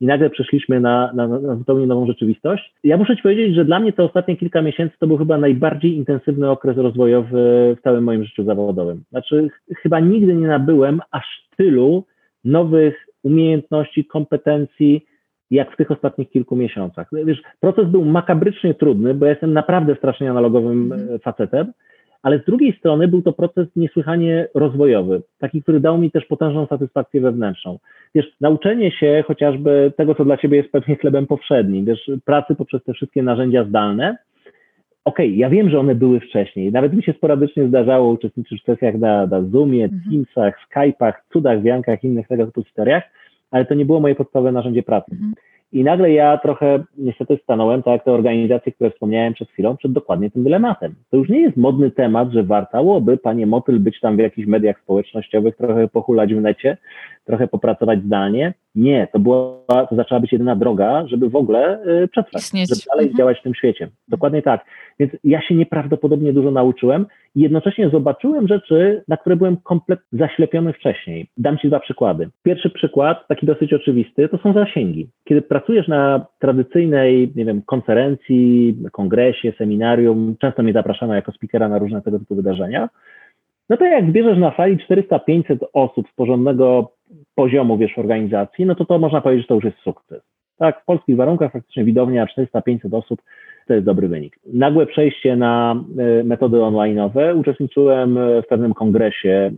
[0.00, 2.74] i nagle przeszliśmy na, na, na, zupełnie nową rzeczywistość.
[2.84, 5.96] Ja muszę Ci powiedzieć, że dla mnie te ostatnie kilka miesięcy to był chyba najbardziej
[5.96, 9.02] intensywny okres rozwojowy w całym moim życiu zawodowym.
[9.10, 9.48] Znaczy,
[9.82, 11.24] chyba nigdy nie nabyłem aż
[11.56, 12.04] tylu
[12.44, 15.06] nowych umiejętności, kompetencji,
[15.50, 17.08] jak w tych ostatnich kilku miesiącach.
[17.12, 21.18] Wiesz, proces był makabrycznie trudny, bo ja jestem naprawdę strasznie analogowym mm.
[21.18, 21.72] facetem,
[22.22, 26.66] ale z drugiej strony był to proces niesłychanie rozwojowy, taki, który dał mi też potężną
[26.66, 27.78] satysfakcję wewnętrzną.
[28.14, 32.84] Wiesz, nauczenie się chociażby tego, co dla ciebie jest pewnie chlebem powszednim, wiesz, pracy poprzez
[32.84, 34.16] te wszystkie narzędzia zdalne,
[35.04, 36.72] okej, okay, ja wiem, że one były wcześniej.
[36.72, 40.02] Nawet mi się sporadycznie zdarzało uczestniczyć w sesjach na, na Zoomie, mhm.
[40.10, 43.02] Teamsach, Skype'ach, cudach, wiankach, innych tego typu historiach,
[43.50, 45.12] ale to nie było moje podstawowe narzędzie pracy.
[45.12, 45.34] Mhm.
[45.72, 49.92] I nagle ja trochę niestety stanąłem, tak jak te organizacje, które wspomniałem przed chwilą, przed
[49.92, 50.94] dokładnie tym dylematem.
[51.10, 54.80] To już nie jest modny temat, że wartałoby, panie Motyl, być tam w jakichś mediach
[54.80, 56.76] społecznościowych, trochę pochulać w necie,
[57.24, 58.54] trochę popracować zdalnie.
[58.74, 62.68] Nie, to była, to zaczęła być jedyna droga, żeby w ogóle y, przetrwać, Istnieć.
[62.68, 63.18] żeby dalej mhm.
[63.18, 63.88] działać w tym świecie.
[64.08, 64.64] Dokładnie tak.
[64.98, 70.72] Więc ja się nieprawdopodobnie dużo nauczyłem i jednocześnie zobaczyłem rzeczy, na które byłem kompletnie zaślepiony
[70.72, 71.28] wcześniej.
[71.36, 72.28] Dam Ci dwa przykłady.
[72.42, 75.08] Pierwszy przykład, taki dosyć oczywisty, to są zasięgi.
[75.24, 81.78] Kiedy pracujesz na tradycyjnej, nie wiem, konferencji, kongresie, seminarium, często mnie zapraszano jako speakera na
[81.78, 82.88] różne tego typu wydarzenia,
[83.70, 86.92] no to jak zbierzesz na sali 400-500 osób z porządnego
[87.34, 90.22] poziomu, wiesz, organizacji, no to to można powiedzieć, że to już jest sukces.
[90.58, 93.20] Tak, w polskich warunkach faktycznie widownia 400-500 osób
[93.66, 94.38] to jest dobry wynik.
[94.52, 97.38] Nagłe przejście na e, metody online'owe.
[97.40, 99.52] Uczestniczyłem w pewnym kongresie e,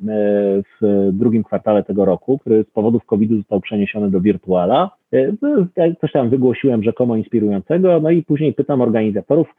[0.81, 4.91] w drugim kwartale tego roku, który z powodów COVID-u został przeniesiony do wirtuala.
[5.13, 9.55] E, coś tam wygłosiłem rzekomo inspirującego, no i później pytam organizatorów,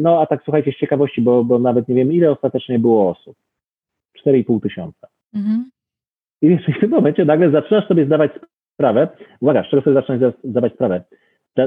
[0.00, 3.36] no a tak słuchajcie, z ciekawości, bo, bo nawet nie wiem, ile ostatecznie było osób.
[4.26, 5.08] 4,5 tysiąca.
[5.34, 5.70] Mhm.
[6.42, 8.30] I wiesz, w tym momencie nagle zaczynasz sobie zdawać
[8.74, 9.08] sprawę,
[9.40, 11.04] uwaga, z czego sobie zaczynasz zdawać sprawę?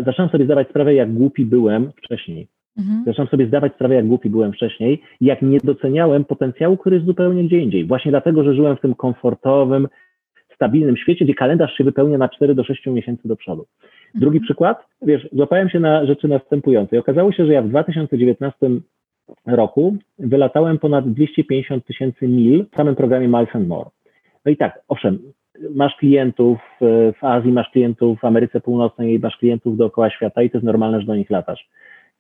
[0.06, 2.48] Zaczynam sobie zdawać sprawę, jak głupi byłem wcześniej.
[2.78, 3.04] Mhm.
[3.06, 7.44] Zaczynam sobie zdawać sprawę, jak głupi byłem wcześniej, jak nie doceniałem potencjału, który jest zupełnie
[7.44, 7.86] gdzie indziej.
[7.86, 9.88] Właśnie dlatego, że żyłem w tym komfortowym,
[10.56, 13.66] stabilnym świecie, gdzie kalendarz się wypełnia na 4 do 6 miesięcy do przodu.
[14.16, 14.44] Drugi mhm.
[14.44, 17.00] przykład, wiesz, złapałem się na rzeczy następujące.
[17.00, 18.58] Okazało się, że ja w 2019
[19.46, 23.89] roku wylatałem ponad 250 tysięcy mil w samym programie Miles and More.
[24.46, 25.20] No i tak, owszem,
[25.76, 26.60] masz klientów
[27.20, 31.00] w Azji, masz klientów w Ameryce Północnej, masz klientów dookoła świata i to jest normalne,
[31.00, 31.70] że do nich latasz.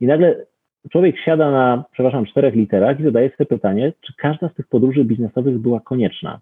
[0.01, 0.45] I nagle
[0.89, 5.05] człowiek siada na, przepraszam, czterech literach i zadaje sobie pytanie, czy każda z tych podróży
[5.05, 6.39] biznesowych była konieczna.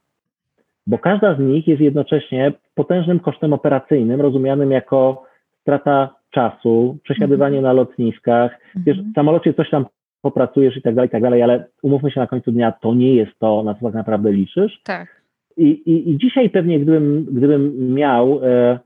[0.88, 5.23] Bo każda z nich jest jednocześnie potężnym kosztem operacyjnym, rozumianym jako
[5.62, 7.73] strata czasu, przesiadywanie mm -hmm.
[7.75, 8.60] na lotniskach.
[8.75, 9.86] Wiesz, w samolocie coś tam
[10.21, 13.15] popracujesz i tak dalej, i tak dalej, ale umówmy się na końcu dnia, to nie
[13.15, 14.82] jest to, na co tak naprawdę liczysz.
[14.84, 15.21] Tak.
[15.58, 18.79] I, i, i dzisiaj pewnie, gdybym, gdybym miał e,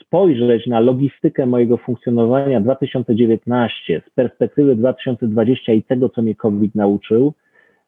[0.00, 7.32] spojrzeć na logistykę mojego funkcjonowania 2019 z perspektywy 2020 i tego, co mnie COVID nauczył,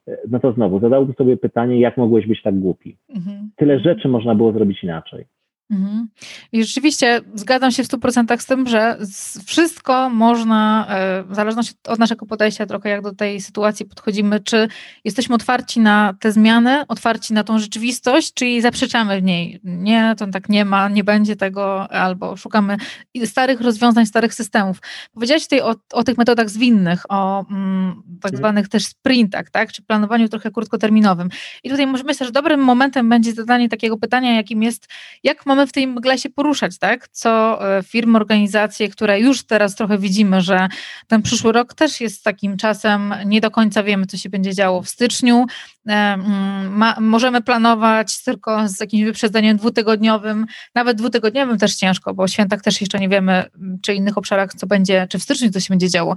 [0.08, 2.96] e, no to znowu zadałbym sobie pytanie, jak mogłeś być tak głupi?
[3.16, 3.50] Mhm.
[3.56, 5.24] Tyle rzeczy można było zrobić inaczej.
[5.72, 6.08] Mhm.
[6.52, 8.98] I rzeczywiście zgadzam się w 100% z tym, że
[9.46, 14.68] wszystko można, e, w zależności od naszego podejścia, trochę jak do tej sytuacji podchodzimy, czy
[15.04, 19.60] jesteśmy otwarci na te zmiany, otwarci na tą rzeczywistość, czy zaprzeczamy w niej.
[19.64, 22.76] Nie, to tak nie ma, nie będzie tego, albo szukamy
[23.24, 24.78] starych rozwiązań, starych systemów.
[25.14, 28.36] Powiedziałeś tutaj o, o tych metodach zwinnych, o mm, tak mhm.
[28.36, 31.28] zwanych też sprintach, tak, czy planowaniu trochę krótkoterminowym.
[31.64, 34.88] I tutaj myślę, że dobrym momentem będzie zadanie takiego pytania, jakim jest,
[35.22, 37.08] jak mamy w tej mgle się poruszać, tak?
[37.08, 40.68] Co e, firmy, organizacje, które już teraz trochę widzimy, że
[41.06, 44.82] ten przyszły rok też jest takim czasem, nie do końca wiemy, co się będzie działo
[44.82, 45.46] w styczniu.
[45.88, 52.22] E, mm, ma, możemy planować tylko z jakimś wyprzedzeniem dwutygodniowym, nawet dwutygodniowym też ciężko, bo
[52.22, 53.44] o świętach też jeszcze nie wiemy,
[53.82, 56.16] czy innych obszarach, co będzie, czy w styczniu co się będzie działo.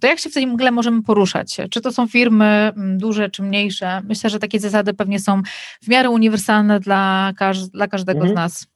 [0.00, 1.56] To jak się w tej mgle możemy poruszać?
[1.70, 4.00] Czy to są firmy duże, czy mniejsze?
[4.04, 5.42] Myślę, że takie zasady pewnie są
[5.82, 8.32] w miarę uniwersalne dla, każ dla każdego mhm.
[8.32, 8.69] z nas.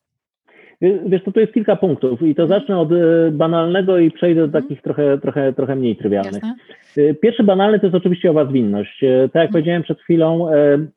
[1.06, 2.60] Wiesz, to tu jest kilka punktów i to mhm.
[2.60, 4.62] zacznę od e, banalnego i przejdę do mhm.
[4.62, 6.42] takich trochę, trochę, trochę mniej trywialnych.
[6.42, 6.54] Jasne.
[6.96, 9.04] E, pierwszy banalny to jest oczywiście owa zwinność.
[9.04, 9.52] E, tak jak mhm.
[9.52, 10.48] powiedziałem przed chwilą,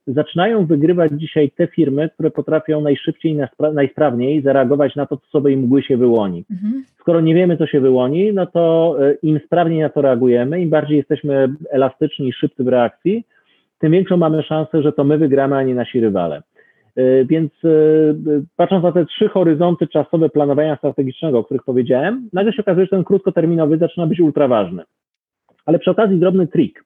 [0.07, 3.39] zaczynają wygrywać dzisiaj te firmy, które potrafią najszybciej i
[3.73, 6.45] najsprawniej zareagować na to, co sobie mgły się wyłoni.
[6.51, 6.83] Mhm.
[6.99, 10.97] Skoro nie wiemy, co się wyłoni, no to im sprawniej na to reagujemy, im bardziej
[10.97, 13.23] jesteśmy elastyczni i szybcy w reakcji,
[13.79, 16.41] tym większą mamy szansę, że to my wygramy, a nie nasi rywale.
[16.97, 17.69] E, więc e,
[18.55, 22.89] patrząc na te trzy horyzonty czasowe planowania strategicznego, o których powiedziałem, nagle się okazuje, że
[22.89, 24.83] ten krótkoterminowy zaczyna być ultra ważny.
[25.65, 26.83] Ale przy okazji drobny trik,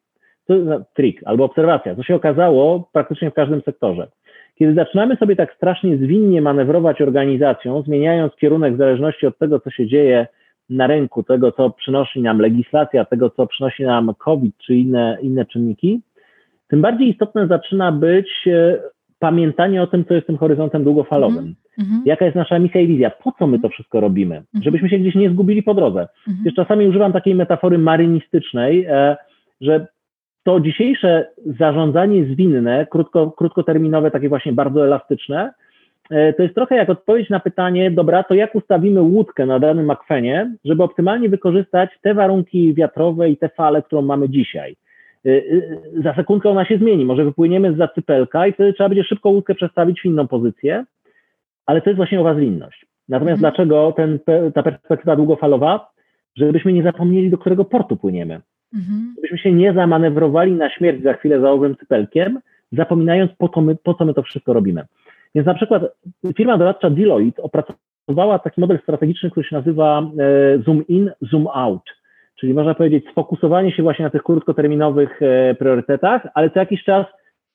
[0.49, 4.07] no, trik albo obserwacja, co się okazało praktycznie w każdym sektorze.
[4.55, 9.69] Kiedy zaczynamy sobie tak strasznie zwinnie manewrować organizacją, zmieniając kierunek w zależności od tego, co
[9.69, 10.27] się dzieje
[10.69, 15.45] na rynku, tego, co przynosi nam legislacja, tego, co przynosi nam COVID czy inne, inne
[15.45, 16.01] czynniki,
[16.67, 18.79] tym bardziej istotne zaczyna być e,
[19.21, 21.55] pamiętanie o tym, co jest tym horyzontem długofalowym.
[21.79, 22.01] Mm-hmm.
[22.05, 23.09] Jaka jest nasza misja i wizja?
[23.09, 24.35] Po co my to wszystko robimy?
[24.35, 24.63] Mm-hmm.
[24.63, 26.07] Żebyśmy się gdzieś nie zgubili po drodze.
[26.45, 29.17] Wiesz, czasami używam takiej metafory marynistycznej, e,
[29.61, 29.87] że
[30.43, 31.27] to dzisiejsze
[31.59, 35.53] zarządzanie zwinne, krótko, krótkoterminowe, takie właśnie bardzo elastyczne,
[36.11, 39.89] e, to jest trochę jak odpowiedź na pytanie, dobra, to jak ustawimy łódkę na danym
[39.89, 44.75] akwenie, żeby optymalnie wykorzystać te warunki wiatrowe i te fale, którą mamy dzisiaj.
[45.25, 49.03] Y, y, za sekundkę ona się zmieni, może wypłyniemy z zacypelka i wtedy trzeba będzie
[49.03, 50.85] szybko łódkę przestawić w inną pozycję,
[51.65, 52.85] ale to jest właśnie owa zwinność.
[53.09, 53.53] Natomiast mhm.
[53.53, 54.19] dlaczego ten,
[54.53, 55.91] ta perspektywa długofalowa?
[56.35, 58.41] Żebyśmy nie zapomnieli, do którego portu płyniemy.
[58.73, 59.13] Mhm.
[59.15, 62.39] Żebyśmy się nie zamanewrowali na śmierć za chwilę za owym cypelkiem,
[62.71, 64.85] zapominając, po, to my, po co my to wszystko robimy.
[65.35, 65.83] Więc na przykład
[66.37, 72.00] firma doradcza Deloitte opracowała taki model strategiczny, który się nazywa e, zoom in, zoom out
[72.41, 77.05] Czyli można powiedzieć sfokusowanie się właśnie na tych krótkoterminowych e, priorytetach, ale co jakiś czas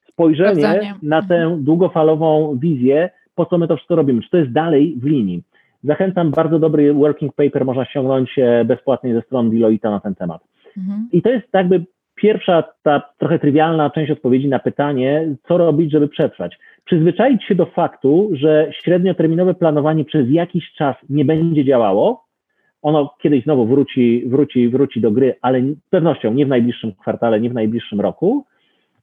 [0.08, 1.64] spojrzenie na tę mhm.
[1.64, 5.42] długofalową wizję, po co my to wszystko robimy, czy to jest dalej w linii.
[5.84, 10.42] Zachęcam, bardzo dobry working paper można ściągnąć e, bezpłatnie ze strony Deloitte na ten temat.
[10.76, 11.08] Mhm.
[11.12, 16.08] I to jest jakby pierwsza, ta trochę trywialna część odpowiedzi na pytanie, co robić, żeby
[16.08, 16.58] przetrwać.
[16.84, 22.25] Przyzwyczaić się do faktu, że średnioterminowe planowanie przez jakiś czas nie będzie działało,
[22.86, 27.40] ono kiedyś znowu wróci, wróci, wróci do gry, ale z pewnością nie w najbliższym kwartale,
[27.40, 28.44] nie w najbliższym roku.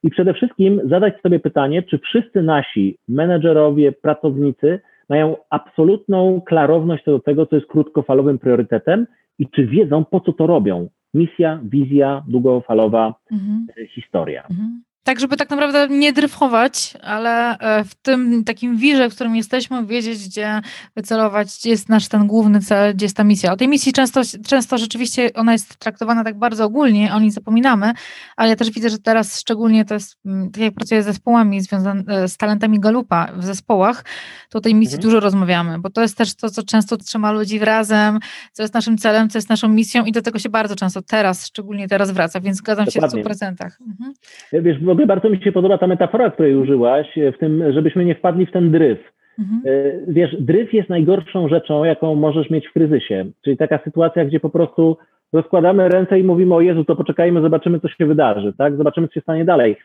[0.03, 7.11] I przede wszystkim zadać sobie pytanie, czy wszyscy nasi menedżerowie, pracownicy mają absolutną klarowność co
[7.11, 9.07] do tego, co jest krótkofalowym priorytetem
[9.39, 10.87] i czy wiedzą, po co to robią.
[11.13, 13.67] Misja, wizja, długofalowa mhm.
[13.87, 14.43] historia.
[14.51, 14.83] Mhm.
[15.03, 19.85] Tak, żeby tak naprawdę nie dryfować, ale e, w tym takim wirze, w którym jesteśmy,
[19.85, 20.61] wiedzieć, gdzie
[20.95, 23.53] wycelować, gdzie jest nasz ten główny cel, gdzie jest ta misja.
[23.53, 27.93] O tej misji często, często rzeczywiście ona jest traktowana tak bardzo ogólnie, o niej zapominamy,
[28.37, 31.61] ale ja też widzę, że teraz szczególnie to jest, mm, tak jak pracuję z zespołami
[31.61, 34.05] związanymi e, z talentami Galupa w zespołach,
[34.49, 35.03] to o tej misji mhm.
[35.03, 38.19] dużo rozmawiamy, bo to jest też to, co często trzyma ludzi razem,
[38.51, 41.45] co jest naszym celem, co jest naszą misją i do tego się bardzo często teraz,
[41.45, 43.23] szczególnie teraz wraca, więc zgadzam Dokładnie.
[43.23, 43.49] się w 100%.
[43.87, 44.13] Mhm.
[44.53, 48.15] Wiesz, w ogóle bardzo mi się podoba ta metafora, której użyłaś, w tym, żebyśmy nie
[48.15, 48.99] wpadli w ten dryf.
[49.39, 49.61] Mhm.
[49.65, 53.25] E, wiesz, dryf jest najgorszą rzeczą, jaką możesz mieć w kryzysie.
[53.43, 54.97] Czyli taka sytuacja, gdzie po prostu
[55.33, 58.77] rozkładamy ręce i mówimy o Jezu, to poczekajmy, zobaczymy, co się wydarzy, tak?
[58.77, 59.77] Zobaczymy, co się stanie dalej.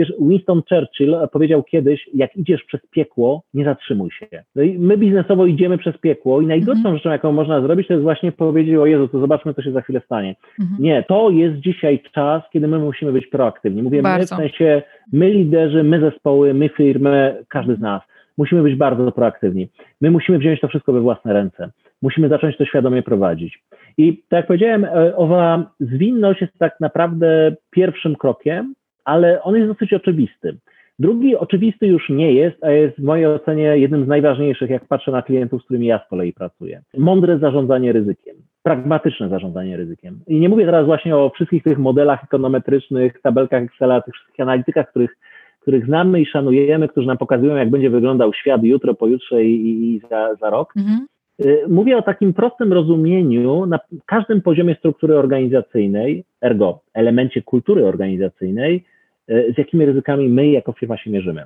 [0.00, 4.26] Wiesz, Winston Churchill powiedział kiedyś, jak idziesz przez piekło, nie zatrzymuj się.
[4.56, 6.96] No i my biznesowo idziemy przez piekło i najgorszą -hmm.
[6.96, 9.80] rzeczą, jaką można zrobić, to jest właśnie powiedzieć, o Jezu, to zobaczmy, co się za
[9.80, 10.36] chwilę stanie.
[10.60, 10.80] -hmm.
[10.80, 13.82] Nie, to jest dzisiaj czas, kiedy my musimy być proaktywni.
[13.82, 14.82] Mówię my w sensie,
[15.12, 18.02] my liderzy, my zespoły, my firmy, każdy z nas.
[18.38, 19.68] Musimy być bardzo proaktywni.
[20.00, 21.70] My musimy wziąć to wszystko we własne ręce.
[22.02, 23.62] Musimy zacząć to świadomie prowadzić.
[23.98, 29.68] I tak jak powiedziałem, e, owa zwinność jest tak naprawdę pierwszym krokiem, ale on jest
[29.68, 30.56] dosyć oczywisty.
[30.98, 35.10] Drugi oczywisty już nie jest, a jest w mojej ocenie jednym z najważniejszych, jak patrzę
[35.10, 36.82] na klientów, z którymi ja z kolei pracuję.
[36.98, 40.20] Mądre zarządzanie ryzykiem, pragmatyczne zarządzanie ryzykiem.
[40.26, 44.90] I nie mówię teraz właśnie o wszystkich tych modelach ekonometrycznych, tabelkach Excela, tych wszystkich analitykach,
[44.90, 45.16] których,
[45.60, 50.00] których znamy i szanujemy, którzy nam pokazują, jak będzie wyglądał świat jutro, pojutrze i, i
[50.10, 50.72] za, za rok.
[50.76, 51.06] Mhm.
[51.44, 58.84] Y, mówię o takim prostym rozumieniu na każdym poziomie struktury organizacyjnej, ergo elemencie kultury organizacyjnej,
[59.30, 61.44] y, z jakimi ryzykami my jako firma się mierzymy.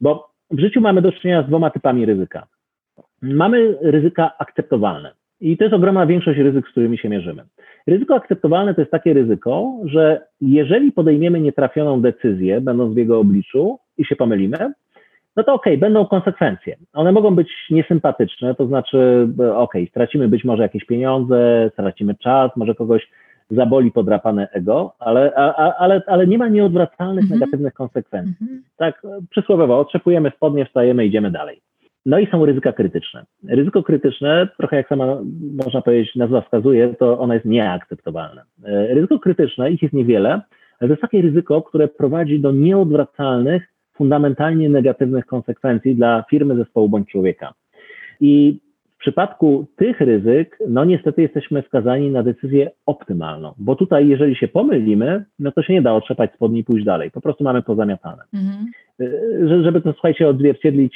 [0.00, 2.46] Bo w życiu mamy do czynienia z dwoma typami ryzyka.
[3.22, 7.42] Mamy ryzyka akceptowalne i to jest ogromna większość ryzyk, z którymi się mierzymy.
[7.86, 13.78] Ryzyko akceptowalne to jest takie ryzyko, że jeżeli podejmiemy nietrafioną decyzję, będąc w jego obliczu
[13.98, 14.72] i się pomylimy,
[15.40, 16.76] no to okej, okay, będą konsekwencje.
[16.92, 22.50] One mogą być niesympatyczne, to znaczy, okej, okay, stracimy być może jakieś pieniądze, stracimy czas,
[22.56, 23.08] może kogoś
[23.50, 27.40] zaboli podrapane ego, ale, a, ale, ale nie ma nieodwracalnych mm -hmm.
[27.40, 28.36] negatywnych konsekwencji.
[28.40, 28.62] Mm -hmm.
[28.76, 31.60] Tak, przysłowiowo, otrzepujemy spodnie, wstajemy, idziemy dalej.
[32.06, 33.24] No i są ryzyka krytyczne.
[33.48, 35.06] Ryzyko krytyczne, trochę jak sama
[35.64, 38.42] można powiedzieć, nazwa wskazuje, to ono jest nieakceptowalne.
[38.64, 40.30] E, ryzyko krytyczne, ich jest niewiele,
[40.80, 43.62] ale to jest takie ryzyko, które prowadzi do nieodwracalnych
[44.00, 47.54] fundamentalnie negatywnych konsekwencji dla firmy, zespołu bądź człowieka.
[48.20, 48.60] I
[48.96, 54.48] w przypadku tych ryzyk, no niestety jesteśmy skazani na decyzję optymalną, bo tutaj, jeżeli się
[54.48, 57.10] pomylimy, no to się nie da otrzepać spodni i pójść dalej.
[57.10, 58.22] Po prostu mamy pozamiatane.
[58.34, 58.66] Mhm.
[59.62, 60.94] Żeby to, słuchajcie, odzwierciedlić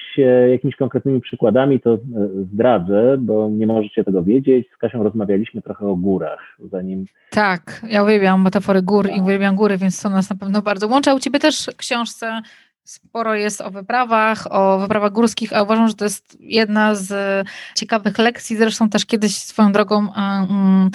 [0.50, 1.98] jakimiś konkretnymi przykładami, to y,
[2.52, 4.68] zdradzę, bo nie możecie tego wiedzieć.
[4.74, 7.06] Z Kasią rozmawialiśmy trochę o górach, zanim...
[7.30, 11.10] Tak, ja uwielbiam metafory gór i uwielbiam góry, więc to nas na pewno bardzo łączy.
[11.10, 12.42] A u Ciebie też w książce
[12.84, 17.12] Sporo jest o wyprawach, o wyprawach górskich, a uważam, że to jest jedna z
[17.74, 18.56] ciekawych lekcji.
[18.56, 20.90] Zresztą też kiedyś swoją drogą um,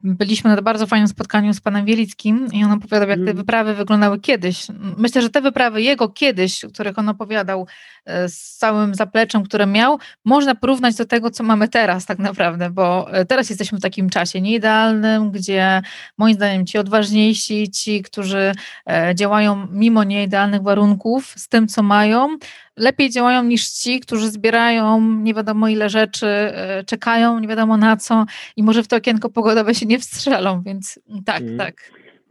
[0.00, 3.36] byliśmy na bardzo fajnym spotkaniu z panem Wielickim i on opowiadał, jak te mm.
[3.36, 4.66] wyprawy wyglądały kiedyś.
[4.96, 7.66] Myślę, że te wyprawy jego kiedyś, o których on opowiadał
[8.04, 12.70] e, z całym zapleczem, które miał, można porównać do tego, co mamy teraz tak naprawdę,
[12.70, 15.82] bo e, teraz jesteśmy w takim czasie nieidealnym, gdzie
[16.18, 18.52] moim zdaniem ci odważniejsi, ci, którzy
[18.90, 22.36] e, działają mimo nieidealnych warunków, z tym, co mają,
[22.80, 27.96] lepiej działają niż ci, którzy zbierają nie wiadomo ile rzeczy, e, czekają nie wiadomo na
[27.96, 28.24] co
[28.56, 31.58] i może w to okienko pogodowe się nie wstrzelą, więc tak, mm.
[31.58, 31.74] tak.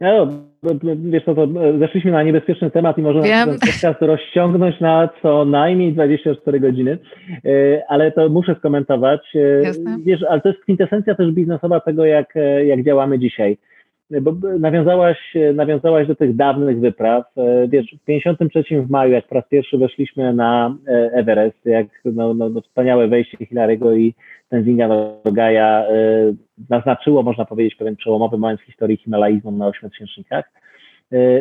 [0.00, 0.28] No,
[0.96, 5.92] wiesz co, to zeszliśmy na niebezpieczny temat i można ten podcast rozciągnąć na co najmniej
[5.92, 6.98] 24 godziny,
[7.44, 9.20] e, ale to muszę skomentować.
[9.34, 9.98] E, Jasne.
[10.04, 12.34] Wiesz, ale to jest kwintesencja też biznesowa tego, jak,
[12.66, 13.58] jak działamy dzisiaj
[14.22, 17.24] bo nawiązałaś, nawiązałaś do tych dawnych wypraw.
[17.36, 21.86] E, wiesz, w 53 w maju, jak po raz pierwszy weszliśmy na e, Everest, jak
[22.04, 24.14] no, no, no wspaniałe wejście Hilary'ego i
[24.48, 24.88] Tenzinga
[25.24, 26.32] Nogaja e,
[26.70, 30.50] naznaczyło, można powiedzieć, pewien przełomowy moment w historii himalaizmu na ośmiotysięcznikach,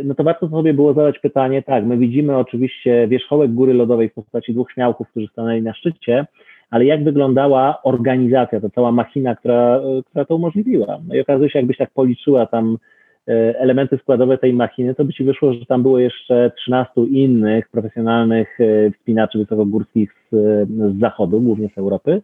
[0.03, 4.13] no to warto sobie było zadać pytanie, tak, my widzimy oczywiście wierzchołek góry lodowej w
[4.13, 6.25] postaci dwóch śmiałków, którzy stanęli na szczycie,
[6.69, 10.99] ale jak wyglądała organizacja, ta cała machina, która, która to umożliwiła.
[11.07, 12.77] No i okazuje się, jakbyś tak policzyła tam
[13.27, 17.69] e, elementy składowe tej machiny, to by ci wyszło, że tam było jeszcze 13 innych
[17.69, 20.35] profesjonalnych e, wspinaczy wysokogórskich z,
[20.69, 22.21] z zachodu, głównie z Europy.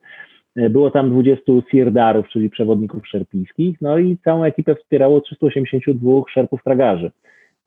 [0.56, 6.64] E, było tam 20 sirdarów, czyli przewodników szerpińskich, no i całą ekipę wspierało 382 szerpów
[6.64, 7.12] tragarzy.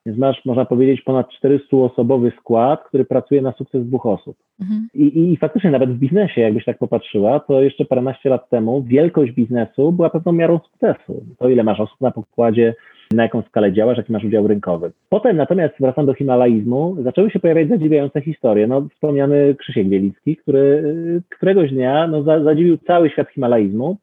[0.05, 4.37] Więc masz, można powiedzieć, ponad 400-osobowy skład, który pracuje na sukces dwóch osób.
[4.61, 4.87] Mhm.
[4.93, 9.31] I, I faktycznie nawet w biznesie, jakbyś tak popatrzyła, to jeszcze paręnaście lat temu wielkość
[9.31, 11.23] biznesu była pewną miarą sukcesu.
[11.37, 12.75] To ile masz osób na pokładzie,
[13.11, 14.91] na jaką skalę działasz, jaki masz udział rynkowy.
[15.09, 18.67] Potem natomiast, wracam do himalaizmu, zaczęły się pojawiać zadziwiające historie.
[18.67, 20.83] No, wspomniany Krzysiek Wielicki, który
[21.29, 23.97] któregoś dnia no, zadziwił cały świat himalaizmu,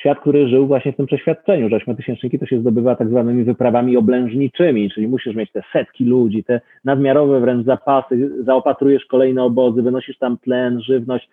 [0.00, 3.96] świat, który żył właśnie w tym przeświadczeniu, że ośmiotysięczniki to się zdobywa tak zwanymi wyprawami
[3.96, 10.18] oblężniczymi, czyli musisz mieć te setki ludzi, te nadmiarowe wręcz zapasy, zaopatrujesz kolejne obozy, wynosisz
[10.18, 11.28] tam tlen, żywność,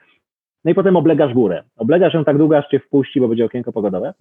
[0.65, 1.63] no i potem oblegasz górę.
[1.77, 4.13] Oblegasz ją tak długo, aż cię wpuści, bo będzie okienko pogodowe.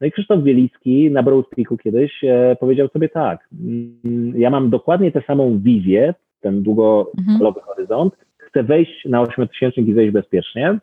[0.00, 4.70] No i Krzysztof Wielicki na Broad Peaku kiedyś e, powiedział sobie tak, mm, ja mam
[4.70, 7.66] dokładnie tę samą wizję, ten długofalowy mhm.
[7.66, 10.78] horyzont, chcę wejść na ośmiotysięcznik i zejść bezpiecznie,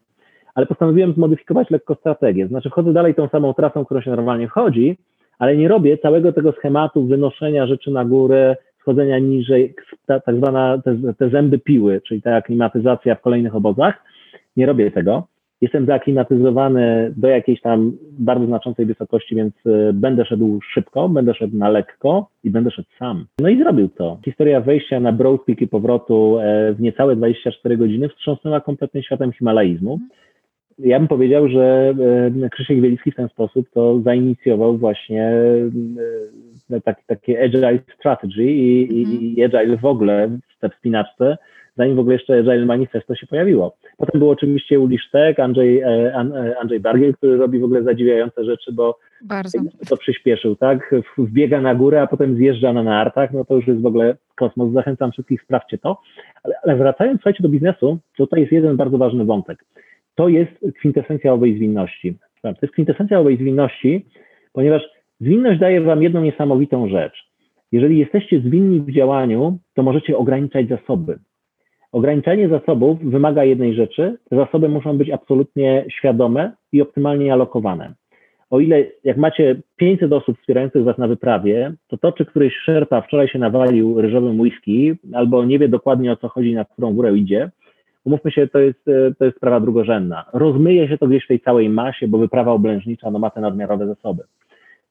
[0.55, 2.47] ale postanowiłem zmodyfikować lekko strategię.
[2.47, 4.97] Znaczy wchodzę dalej tą samą trasą, którą się normalnie wchodzi,
[5.39, 9.75] ale nie robię całego tego schematu wynoszenia rzeczy na górę, schodzenia niżej,
[10.05, 14.03] ta, tak zwana te, te zęby piły, czyli ta aklimatyzacja w kolejnych obozach.
[14.57, 15.27] Nie robię tego.
[15.61, 21.57] Jestem zaaklimatyzowany do jakiejś tam bardzo znaczącej wysokości, więc e, będę szedł szybko, będę szedł
[21.57, 23.25] na lekko i będę szedł sam.
[23.39, 24.17] No i zrobił to.
[24.25, 29.31] Historia wejścia na Broad Peak i powrotu e, w niecałe 24 godziny wstrząsnęła kompletnie światem
[29.31, 29.99] himalaizmu
[30.79, 31.93] ja bym powiedział, że
[32.43, 35.33] e, Krzysiek Wielicki w ten sposób to zainicjował właśnie
[36.71, 39.21] e, taki, takie agile strategy i, mm.
[39.21, 41.37] i agile w ogóle w tej wspinaczce,
[41.77, 43.75] zanim w ogóle jeszcze agile manifesto się pojawiło.
[43.97, 46.15] Potem był oczywiście Uli Sztek, Andrzej, e,
[46.61, 49.59] Andrzej Bargiel, który robi w ogóle zadziwiające rzeczy, bo Bardzo.
[49.89, 50.95] to przyspieszył, tak?
[51.17, 54.73] Wbiega na górę, a potem zjeżdża na nartach, no to już jest w ogóle kosmos.
[54.73, 56.01] Zachęcam wszystkich, sprawdźcie to.
[56.43, 59.65] Ale, ale wracając, słuchajcie, do biznesu, tutaj jest jeden bardzo ważny wątek
[60.15, 62.17] to jest kwintesencja owej zwinności.
[62.41, 64.05] To jest kwintesencja owej zwinności,
[64.53, 64.81] ponieważ
[65.19, 67.35] zwinność daje wam jedną niesamowitą rzecz.
[67.71, 71.19] Jeżeli jesteście zwinni w działaniu, to możecie ograniczać zasoby.
[71.91, 74.17] Ograniczanie zasobów wymaga jednej rzeczy.
[74.29, 77.93] Te zasoby muszą być absolutnie świadome i optymalnie alokowane.
[78.49, 83.01] O ile jak macie 500 osób wspierających was na wyprawie, to to, czy któryś szerpa
[83.01, 87.17] wczoraj się nawalił ryżowym whisky, albo nie wie dokładnie o co chodzi, na którą górę
[87.17, 87.51] idzie,
[88.05, 90.25] umówmy się, to jest, e, to jest sprawa drugorzędna.
[90.33, 93.87] Rozmyje się to gdzieś w tej całej masie, bo wyprawa oblężnicza no, ma te nadmiarowe
[93.87, 94.23] zasoby.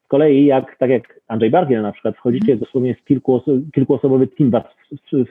[0.04, 2.58] Z kolei, jak, tak jak Andrzej Bargiel na przykład, wchodzicie mhm.
[2.58, 3.42] dosłownie z kilku,
[3.74, 4.64] kilkuosobowy team was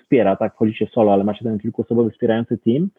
[0.01, 2.89] wspiera, tak, wchodzicie solo, ale macie ten kilkuosobowy wspierający team,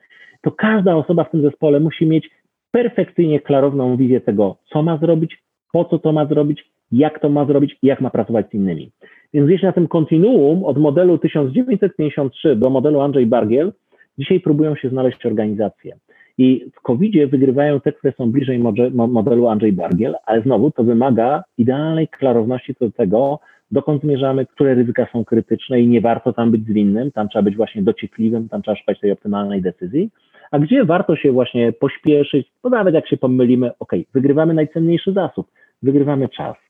[0.42, 2.30] to każda osoba w tym zespole musi mieć
[2.70, 5.38] perfekcyjnie klarowną wizję tego, co ma zrobić,
[5.72, 8.90] po co to ma zrobić, jak to ma zrobić i jak ma pracować z innymi.
[9.34, 13.72] Więc gdzieś na tym kontinuum od modelu 1953 do modelu Andrzej Bargiel
[14.18, 15.96] Dzisiaj próbują się znaleźć organizacje.
[16.38, 18.58] I w COVID-zie wygrywają te, które są bliżej
[18.90, 23.40] modelu Andrzej Bargiel, ale znowu to wymaga idealnej klarowności co do tego,
[23.70, 27.56] dokąd zmierzamy, które ryzyka są krytyczne i nie warto tam być zwinnym, tam trzeba być
[27.56, 30.10] właśnie dociekliwym, tam trzeba szukać tej optymalnej decyzji,
[30.50, 35.50] a gdzie warto się właśnie pośpieszyć, bo nawet jak się pomylimy, ok, wygrywamy najcenniejszy zasób,
[35.82, 36.63] wygrywamy czas.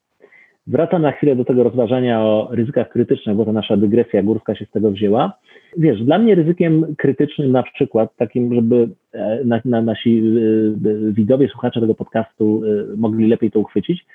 [0.66, 4.64] Wracam na chwilę do tego rozważania o ryzykach krytycznych, bo to nasza dygresja górska się
[4.64, 5.38] z tego wzięła.
[5.76, 11.12] Wiesz, dla mnie ryzykiem krytycznym na przykład, takim, żeby e, na, na, nasi e, e,
[11.12, 12.62] widzowie, słuchacze tego podcastu
[12.96, 14.06] mogli lepiej to uchwycić,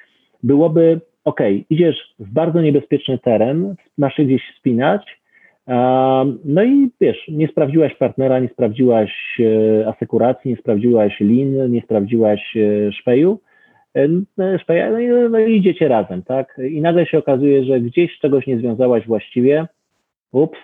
[0.43, 1.39] byłoby, ok,
[1.69, 5.19] idziesz w bardzo niebezpieczny teren, masz się gdzieś spinać,
[6.45, 9.41] no i wiesz, nie sprawdziłaś partnera, nie sprawdziłaś
[9.87, 12.57] asekuracji, nie sprawdziłaś lin, nie sprawdziłaś
[12.91, 13.39] szpeju,
[13.95, 16.61] no i, no i idziecie razem, tak?
[16.71, 19.67] I nagle się okazuje, że gdzieś czegoś nie związałaś właściwie,
[20.31, 20.59] ups,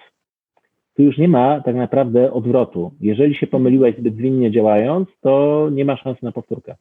[0.95, 2.91] tu już nie ma tak naprawdę odwrotu.
[3.01, 6.75] Jeżeli się pomyliłeś zbyt zwinnie działając, to nie ma szans na powtórkę.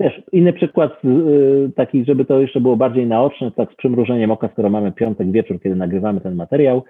[0.00, 4.48] Wiesz, inny przykład yy, taki, żeby to jeszcze było bardziej naoczne, tak z przymrużeniem oka,
[4.52, 6.84] skoro mamy piątek wieczór, kiedy nagrywamy ten materiał,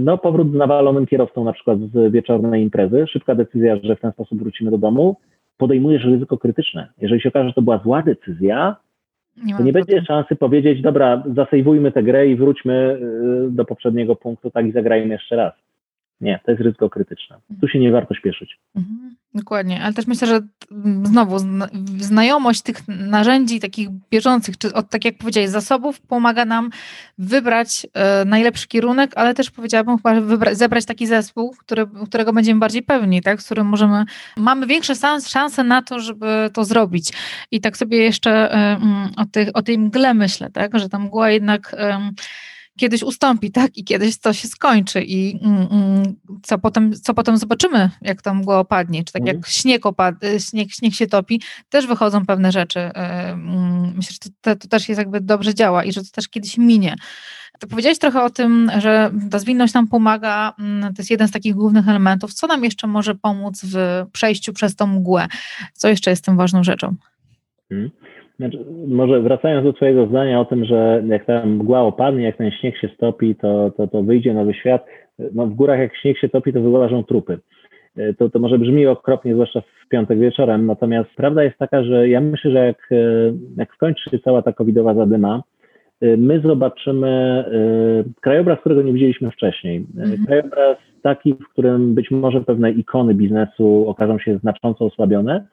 [0.00, 4.12] no powrót z nawalonym kierowcą na przykład z wieczornej imprezy, szybka decyzja, że w ten
[4.12, 5.16] sposób wrócimy do domu,
[5.60, 6.88] podejmujesz ryzyko krytyczne.
[7.00, 8.76] Jeżeli się okaże, że to była zła decyzja,
[9.44, 12.98] nie to nie będzie szansy powiedzieć, dobra, zasejwujmy tę grę i wróćmy
[13.46, 15.52] y, do poprzedniego punktu, tak i zagrajmy jeszcze raz.
[16.20, 17.36] Nie, to jest ryzyko krytyczne.
[17.60, 18.58] Tu się nie warto śpieszyć.
[18.76, 19.16] Mhm.
[19.34, 20.40] Dokładnie, ale też myślę, że
[21.02, 21.38] znowu
[21.98, 26.70] znajomość tych narzędzi takich bieżących, czy od, tak jak powiedziałeś, zasobów pomaga nam
[27.18, 30.14] wybrać e, najlepszy kierunek, ale też powiedziałabym chyba
[30.54, 34.04] zebrać taki zespół, który, którego będziemy bardziej pewni, tak, z którym możemy,
[34.36, 34.94] mamy większe
[35.28, 37.12] szanse na to, żeby to zrobić.
[37.50, 38.80] I tak sobie jeszcze e,
[39.16, 41.76] o, tych, o tej mgle myślę, tak, że ta mgła jednak
[42.80, 43.76] kiedyś ustąpi, tak?
[43.76, 48.34] I kiedyś to się skończy i mm, mm, co, potem, co potem zobaczymy, jak to
[48.34, 49.52] mgła opadnie, czy tak jak mhm.
[49.52, 50.14] śnieg, opad,
[50.50, 52.80] śnieg, śnieg się topi, też wychodzą pewne rzeczy.
[52.80, 56.28] E, mm, myślę, że to, to, też jest jakby dobrze działa i że to też
[56.28, 56.96] kiedyś minie.
[57.60, 61.54] To powiedziałeś trochę o tym, że ta zwinność nam pomaga, to jest jeden z takich
[61.54, 62.34] głównych elementów.
[62.34, 65.26] Co nam jeszcze może pomóc w przejściu przez tą mgłę?
[65.74, 66.94] Co jeszcze jest tym ważną rzeczą?
[67.68, 67.90] Hmm.
[68.40, 72.50] Znaczy, może wracając do Twojego zdania o tym, że jak ta mgła opadnie, jak ten
[72.50, 74.86] śnieg się stopi, to, to, to wyjdzie nowy świat.
[75.34, 77.38] No, w górach jak śnieg się topi, to wyłażą trupy.
[77.96, 82.08] E, to, to może brzmi okropnie, zwłaszcza w piątek wieczorem, natomiast prawda jest taka, że
[82.08, 82.96] ja myślę, że jak, e,
[83.56, 85.42] jak skończy się cała ta covidowa zadyma,
[86.00, 87.44] e, my zobaczymy
[88.20, 89.86] krajobraz, którego nie widzieliśmy wcześniej.
[89.96, 90.26] Mhm.
[90.26, 95.46] Krajobraz taki, w którym być może pewne ikony biznesu okażą się znacząco osłabione,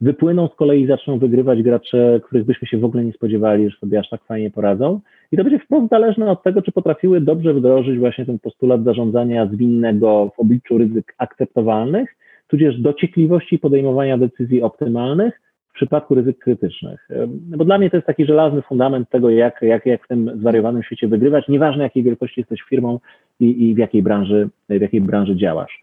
[0.00, 3.76] wypłyną z kolei i zaczną wygrywać gracze, których byśmy się w ogóle nie spodziewali, że
[3.76, 5.00] sobie aż tak fajnie poradzą.
[5.32, 9.46] I to będzie wprost zależne od tego, czy potrafiły dobrze wdrożyć właśnie ten postulat zarządzania
[9.46, 12.16] zwinnego w obliczu ryzyk akceptowalnych,
[12.48, 17.08] tudzież dociekliwości podejmowania decyzji optymalnych w przypadku ryzyk krytycznych.
[17.50, 20.30] No bo dla mnie to jest taki żelazny fundament tego, jak, jak, jak w tym
[20.40, 23.00] zwariowanym świecie wygrywać, nieważne jakiej wielkości jesteś firmą
[23.40, 25.80] i, i w, jakiej branży, w jakiej branży działasz.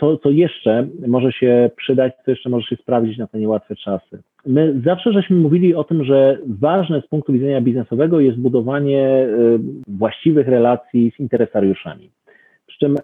[0.00, 4.22] Co, co jeszcze może się przydać, co jeszcze może się sprawdzić na te niełatwe czasy.
[4.46, 9.58] My zawsze żeśmy mówili o tym, że ważne z punktu widzenia biznesowego jest budowanie y,
[9.88, 12.10] właściwych relacji z interesariuszami.
[12.66, 13.00] Przy czym y,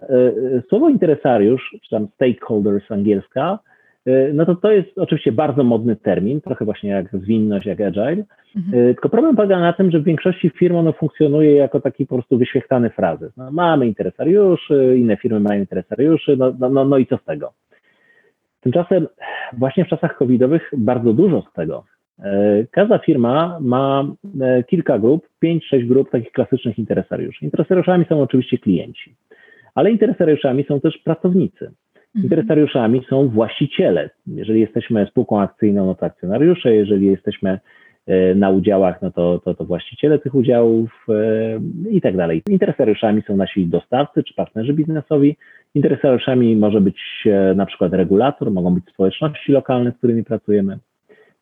[0.57, 3.59] y, słowo interesariusz, czy tam stakeholders angielska,
[4.33, 8.23] no to to jest oczywiście bardzo modny termin, trochę właśnie jak zwinność, jak agile.
[8.55, 8.89] Mhm.
[8.89, 12.15] E, tylko problem polega na tym, że w większości firm ono funkcjonuje jako taki po
[12.15, 13.31] prostu wyświechtany frazy.
[13.37, 17.53] No, mamy interesariuszy, inne firmy mają interesariuszy, no, no, no, no i co z tego?
[18.61, 19.07] Tymczasem
[19.53, 21.83] właśnie w czasach covidowych bardzo dużo z tego.
[22.19, 24.07] E, każda firma ma
[24.67, 27.45] kilka grup, pięć, sześć grup takich klasycznych interesariuszy.
[27.45, 29.15] Interesariuszami są oczywiście klienci,
[29.75, 31.71] ale interesariuszami są też pracownicy.
[32.15, 32.23] Mhm.
[32.23, 34.09] Interesariuszami są właściciele.
[34.27, 37.59] Jeżeli jesteśmy spółką akcyjną, no to akcjonariusze, jeżeli jesteśmy
[38.07, 42.43] e, na udziałach, no to, to, to właściciele tych udziałów e, i tak dalej.
[42.49, 45.37] Interesariuszami są nasi dostawcy czy partnerzy biznesowi.
[45.75, 50.79] Interesariuszami może być e, na przykład regulator, mogą być społeczności lokalne, z którymi pracujemy.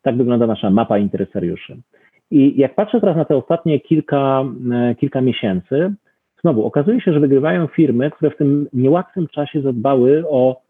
[0.02, 1.76] Tak wygląda nasza mapa interesariuszy.
[2.30, 4.44] I jak patrzę teraz na te ostatnie kilka,
[4.98, 5.94] kilka miesięcy,
[6.40, 10.63] znowu okazuje się, że wygrywają firmy, które w tym niełatwym czasie zadbały o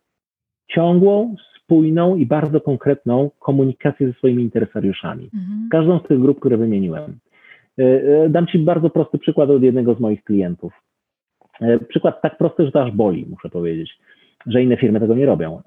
[0.67, 1.35] ciągłą,
[1.65, 5.25] spójną i bardzo konkretną komunikację ze swoimi interesariuszami.
[5.25, 5.69] Mhm.
[5.71, 7.19] Każdą z tych grup, które wymieniłem.
[7.79, 10.73] E, e, dam Ci bardzo prosty przykład od jednego z moich klientów.
[11.61, 13.99] E, przykład tak prosty, że to aż boli, muszę powiedzieć,
[14.47, 15.63] że inne firmy tego nie robią.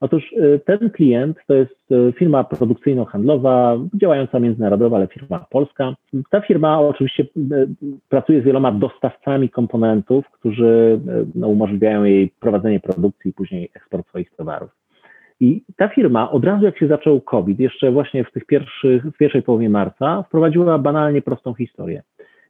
[0.00, 5.94] Otóż y, ten klient to jest y, firma produkcyjno-handlowa, działająca międzynarodowa, ale firma polska.
[6.30, 7.68] Ta firma oczywiście y,
[8.08, 11.00] pracuje z wieloma dostawcami komponentów, którzy
[11.34, 14.70] no, umożliwiają jej prowadzenie produkcji i później eksport swoich towarów.
[15.40, 19.16] I ta firma od razu jak się zaczął COVID, jeszcze właśnie w tych pierwszych, w
[19.16, 22.02] pierwszej połowie marca, wprowadziła banalnie prostą historię.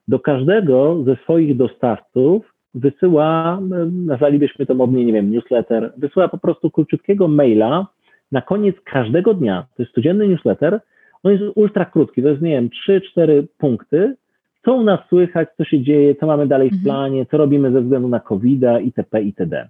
[0.09, 3.61] Do każdego ze swoich dostawców wysyła,
[3.91, 7.87] nazwalibyśmy to modnie, nie wiem, newsletter, wysyła po prostu króciutkiego maila
[8.33, 9.67] na koniec każdego dnia.
[9.77, 10.81] To jest codzienny newsletter.
[11.23, 12.69] On jest ultra krótki, to jest, nie wiem,
[13.17, 14.15] 3-4 punkty.
[14.65, 16.85] Co u nas słychać, co się dzieje, co mamy dalej w mhm.
[16.85, 19.69] planie, co robimy ze względu na COVID-a, itp., itd.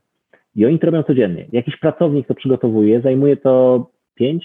[0.56, 1.46] I oni to robią codziennie.
[1.52, 3.86] Jakiś pracownik to przygotowuje, zajmuje to
[4.20, 4.38] 5-10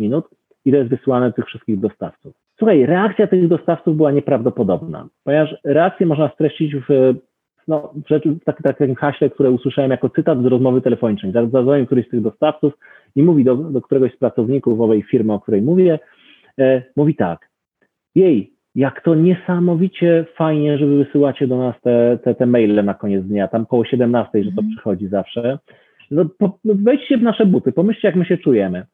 [0.00, 0.24] minut
[0.64, 2.34] i to jest wysłane tych wszystkich dostawców.
[2.58, 7.14] Słuchaj, reakcja tych dostawców była nieprawdopodobna, ponieważ reakcję można streścić w
[7.70, 11.32] no, w tak, takim haśle, które usłyszałem jako cytat z rozmowy telefonicznej.
[11.32, 12.72] Zadzwonił któryś z tych dostawców
[13.16, 15.98] i mówi do, do któregoś z pracowników owej firmy, o której mówię,
[16.58, 17.48] e, mówi tak,
[18.14, 22.94] jej, jak to niesamowicie fajnie, że wy wysyłacie do nas te, te, te maile na
[22.94, 24.72] koniec dnia, tam koło 17, że to mm.
[24.72, 25.58] przychodzi zawsze.
[26.10, 28.86] No, po, no, wejdźcie w nasze buty, pomyślcie, jak my się czujemy.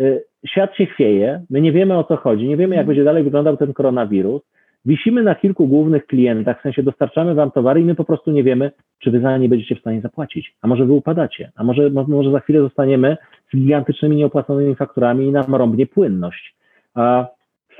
[0.00, 2.86] E, świat się chwieje, my nie wiemy o co chodzi, nie wiemy, jak mhm.
[2.86, 4.42] będzie dalej wyglądał ten koronawirus
[4.88, 8.42] wisimy na kilku głównych klientach, w sensie dostarczamy wam towary i my po prostu nie
[8.42, 10.54] wiemy, czy wy za nie będziecie w stanie zapłacić.
[10.62, 13.16] A może wy upadacie, a może, może za chwilę zostaniemy
[13.52, 16.54] z gigantycznymi nieopłaconymi fakturami i nam rąbnie płynność.
[16.94, 17.26] A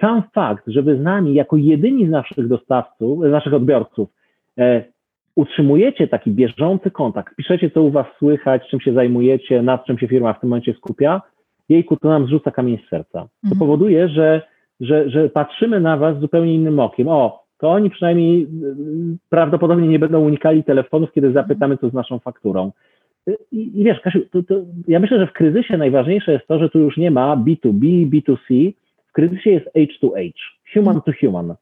[0.01, 4.09] sam fakt, że wy z nami jako jedyni z naszych dostawców, z naszych odbiorców
[4.59, 4.85] e,
[5.37, 10.09] utrzymujecie taki bieżący kontakt, piszecie, co u was słychać, czym się zajmujecie, nad czym się
[10.09, 11.23] firma w tym momencie skupia,
[11.69, 13.19] jejku, to nam zrzuca kamień z serca.
[13.19, 13.59] To mhm.
[13.59, 14.43] powoduje, że
[14.81, 17.09] że, że patrzymy na was zupełnie innym okiem.
[17.09, 18.47] O, to oni przynajmniej y,
[19.29, 22.73] prawdopodobnie nie będą unikali telefonów, kiedy zapytamy, co z naszą fakturą.
[23.29, 24.55] Y, I, i wiesz, Kasiu, to, to
[24.89, 28.73] ja myślę, że w kryzysie najważniejsze jest to, że tu już nie ma B2B, B2C,
[29.09, 30.33] w kryzysie jest H2H,
[30.75, 31.51] human to human.
[31.51, 31.57] Y,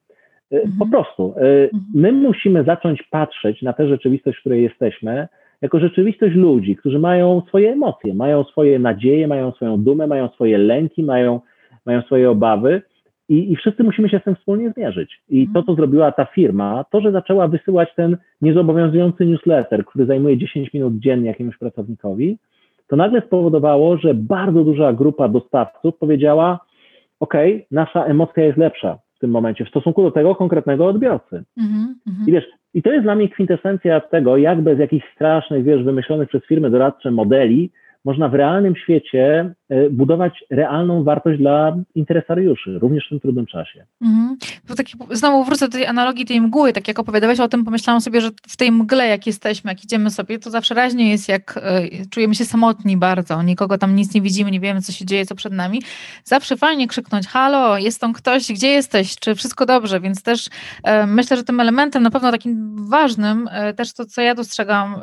[0.49, 0.89] po mhm.
[0.91, 1.27] prostu.
[1.27, 1.69] Mhm.
[1.93, 5.27] My musimy zacząć patrzeć na tę rzeczywistość, w której jesteśmy,
[5.61, 10.57] jako rzeczywistość ludzi, którzy mają swoje emocje, mają swoje nadzieje, mają swoją dumę, mają swoje
[10.57, 11.39] lęki, mają,
[11.85, 12.81] mają swoje obawy
[13.29, 15.21] i, I wszyscy musimy się z tym wspólnie zmierzyć.
[15.29, 20.37] I to, co zrobiła ta firma, to, że zaczęła wysyłać ten niezobowiązujący newsletter, który zajmuje
[20.37, 22.37] 10 minut dziennie jakiemuś pracownikowi,
[22.87, 26.59] to nagle spowodowało, że bardzo duża grupa dostawców powiedziała:
[27.19, 27.33] OK,
[27.71, 31.43] nasza emocja jest lepsza w tym momencie w stosunku do tego konkretnego odbiorcy.
[31.57, 32.27] Mm -hmm.
[32.27, 36.29] I wiesz, i to jest dla mnie kwintesencja tego, jak bez jakichś strasznych, wiesz, wymyślonych
[36.29, 37.71] przez firmy doradcze modeli
[38.05, 39.53] można w realnym świecie
[39.91, 43.85] budować realną wartość dla interesariuszy, również w tym trudnym czasie.
[44.01, 44.37] Mhm.
[44.77, 48.21] Tak, znowu wrócę do tej analogii tej mgły, tak jak opowiadałeś o tym, pomyślałam sobie,
[48.21, 52.09] że w tej mgle, jak jesteśmy, jak idziemy sobie, to zawsze raźnie jest, jak y,
[52.09, 55.35] czujemy się samotni bardzo, nikogo tam nic nie widzimy, nie wiemy, co się dzieje, co
[55.35, 55.81] przed nami.
[56.23, 60.51] Zawsze fajnie krzyknąć, halo, jest tam ktoś, gdzie jesteś, czy wszystko dobrze, więc też y,
[61.07, 64.95] myślę, że tym elementem na pewno takim ważnym, też to, co ja dostrzegam,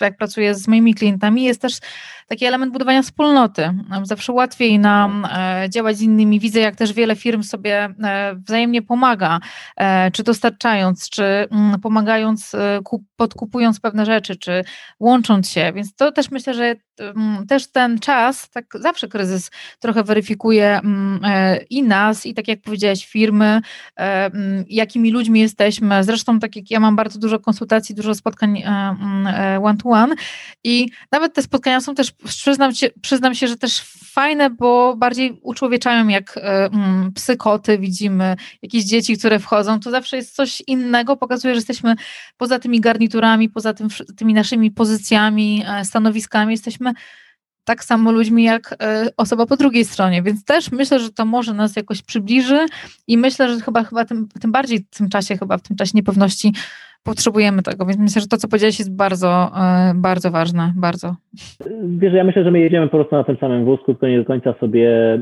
[0.00, 1.78] jak pracuję z moimi klientami, jest też
[2.28, 3.70] taki element budowania wspólnoty.
[4.02, 6.40] Zawsze łatwiej nam e, działać z innymi.
[6.40, 9.40] Widzę, jak też wiele firm sobie e, wzajemnie pomaga,
[9.76, 12.56] e, czy dostarczając, czy mm, pomagając,
[13.16, 14.64] podkupując pewne rzeczy, czy
[15.00, 15.72] łącząc się.
[15.74, 21.20] Więc to też myślę, że mm, też ten czas, tak zawsze kryzys trochę weryfikuje mm,
[21.70, 23.60] i nas, i tak jak powiedziałaś, firmy,
[24.68, 26.04] jakimi ludźmi jesteśmy.
[26.04, 28.62] Zresztą, tak jak ja mam bardzo dużo konsultacji, dużo spotkań
[29.62, 30.16] one-to-one -one,
[30.64, 33.81] i nawet te spotkania są też przyznam się, przyznam się, że też
[34.12, 40.16] fajne, bo bardziej uczłowieczają jak e, mm, psykoty, widzimy jakieś dzieci, które wchodzą, to zawsze
[40.16, 41.94] jest coś innego, pokazuje, że jesteśmy
[42.36, 46.92] poza tymi garniturami, poza tym, tymi naszymi pozycjami, e, stanowiskami, jesteśmy
[47.64, 51.54] tak samo ludźmi jak e, osoba po drugiej stronie, więc też myślę, że to może
[51.54, 52.66] nas jakoś przybliży
[53.06, 55.92] i myślę, że chyba, chyba tym, tym bardziej w tym czasie, chyba w tym czasie
[55.94, 56.54] niepewności
[57.04, 61.14] potrzebujemy tego, więc myślę, że to, co powiedziałeś jest bardzo, e, bardzo ważne, bardzo.
[61.86, 64.24] Wiesz, ja myślę, że my jedziemy po prostu na tym samym wózku, tylko nie do
[64.24, 65.20] końca sobie e,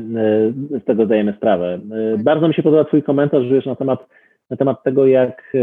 [0.81, 1.79] z tego zdajemy sprawę.
[1.89, 2.23] Tak.
[2.23, 4.07] Bardzo mi się podoba twój komentarz, wiesz, na temat,
[4.49, 5.53] na temat tego, jak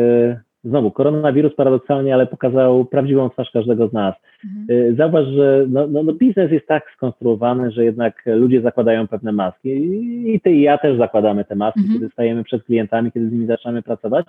[0.64, 4.14] znowu, koronawirus paradoksalnie, ale pokazał prawdziwą twarz każdego z nas.
[4.44, 4.96] Mhm.
[4.96, 9.70] Zauważ, że no, no, no, biznes jest tak skonstruowany, że jednak ludzie zakładają pewne maski
[10.34, 11.98] i ty i ja też zakładamy te maski, mhm.
[11.98, 14.26] kiedy stajemy przed klientami, kiedy z nimi zaczynamy pracować.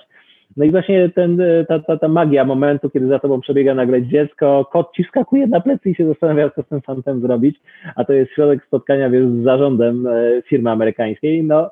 [0.57, 4.69] No i właśnie ten, ta, ta, ta magia momentu, kiedy za tobą przebiega nagle dziecko,
[4.71, 7.59] kot ci skakuje na plecy i się zastanawia, co z tym fantem zrobić,
[7.95, 11.43] a to jest środek spotkania wiesz, z zarządem e, firmy amerykańskiej.
[11.43, 11.71] No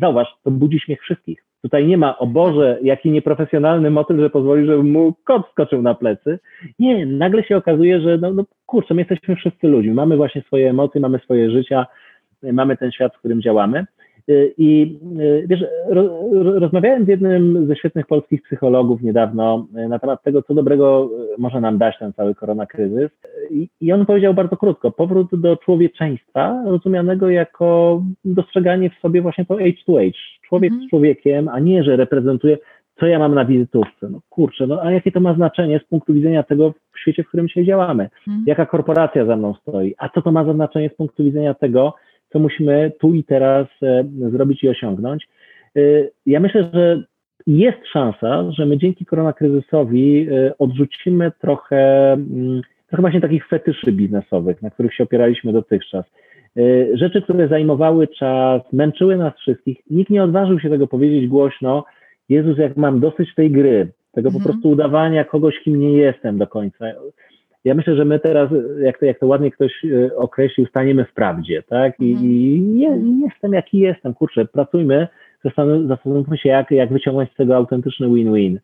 [0.00, 4.66] zauważ, to budzi śmiech wszystkich Tutaj nie ma, o Boże, jaki nieprofesjonalny motyl, że pozwoli,
[4.66, 6.38] żeby mu kot skoczył na plecy.
[6.78, 10.70] Nie, nagle się okazuje, że no, no kurczę, my jesteśmy wszyscy ludźmi, mamy właśnie swoje
[10.70, 11.86] emocje, mamy swoje życia,
[12.42, 13.86] mamy ten świat, w którym działamy.
[14.30, 15.64] Y, I y, wiesz,
[16.44, 21.60] rozmawiałem z jednym ze świetnych polskich psychologów niedawno y, na temat tego, co dobrego może
[21.60, 23.10] nam dać ten cały koronakryzys.
[23.80, 29.54] I on powiedział bardzo krótko, powrót do człowieczeństwa, rozumianego jako dostrzeganie w sobie właśnie to
[29.54, 30.18] age to age.
[30.48, 30.86] Człowiek mm.
[30.86, 32.58] z człowiekiem, a nie, że reprezentuje,
[33.00, 34.08] co ja mam na wizytówce.
[34.10, 37.28] No kurczę, no a jakie to ma znaczenie z punktu widzenia tego w świecie, w
[37.28, 38.10] którym się działamy?
[38.28, 38.44] Mm.
[38.46, 39.94] Jaka korporacja za mną stoi?
[39.98, 41.94] A co to ma za znaczenie z punktu widzenia tego,
[42.32, 45.28] co musimy tu i teraz e, zrobić i osiągnąć.
[45.76, 45.80] E,
[46.26, 47.02] ja myślę, że
[47.46, 54.62] jest szansa, że my dzięki koronakryzysowi e, odrzucimy trochę, mm, trochę właśnie takich fetyszy biznesowych,
[54.62, 56.04] na których się opieraliśmy dotychczas.
[56.94, 59.78] Rzeczy, które zajmowały czas, męczyły nas wszystkich.
[59.90, 61.84] Nikt nie odważył się tego powiedzieć głośno.
[62.28, 64.42] Jezus, jak mam dosyć tej gry, tego mhm.
[64.42, 66.84] po prostu udawania kogoś, kim nie jestem do końca
[67.64, 68.50] ja myślę, że my teraz,
[68.82, 72.00] jak to, jak to ładnie ktoś e, określił, staniemy w prawdzie, tak?
[72.00, 72.24] I, mm.
[72.24, 75.08] i nie, jestem jaki jestem, kurczę, pracujmy,
[75.88, 78.60] zastanówmy się, jak, jak wyciągnąć z tego autentyczny win-win.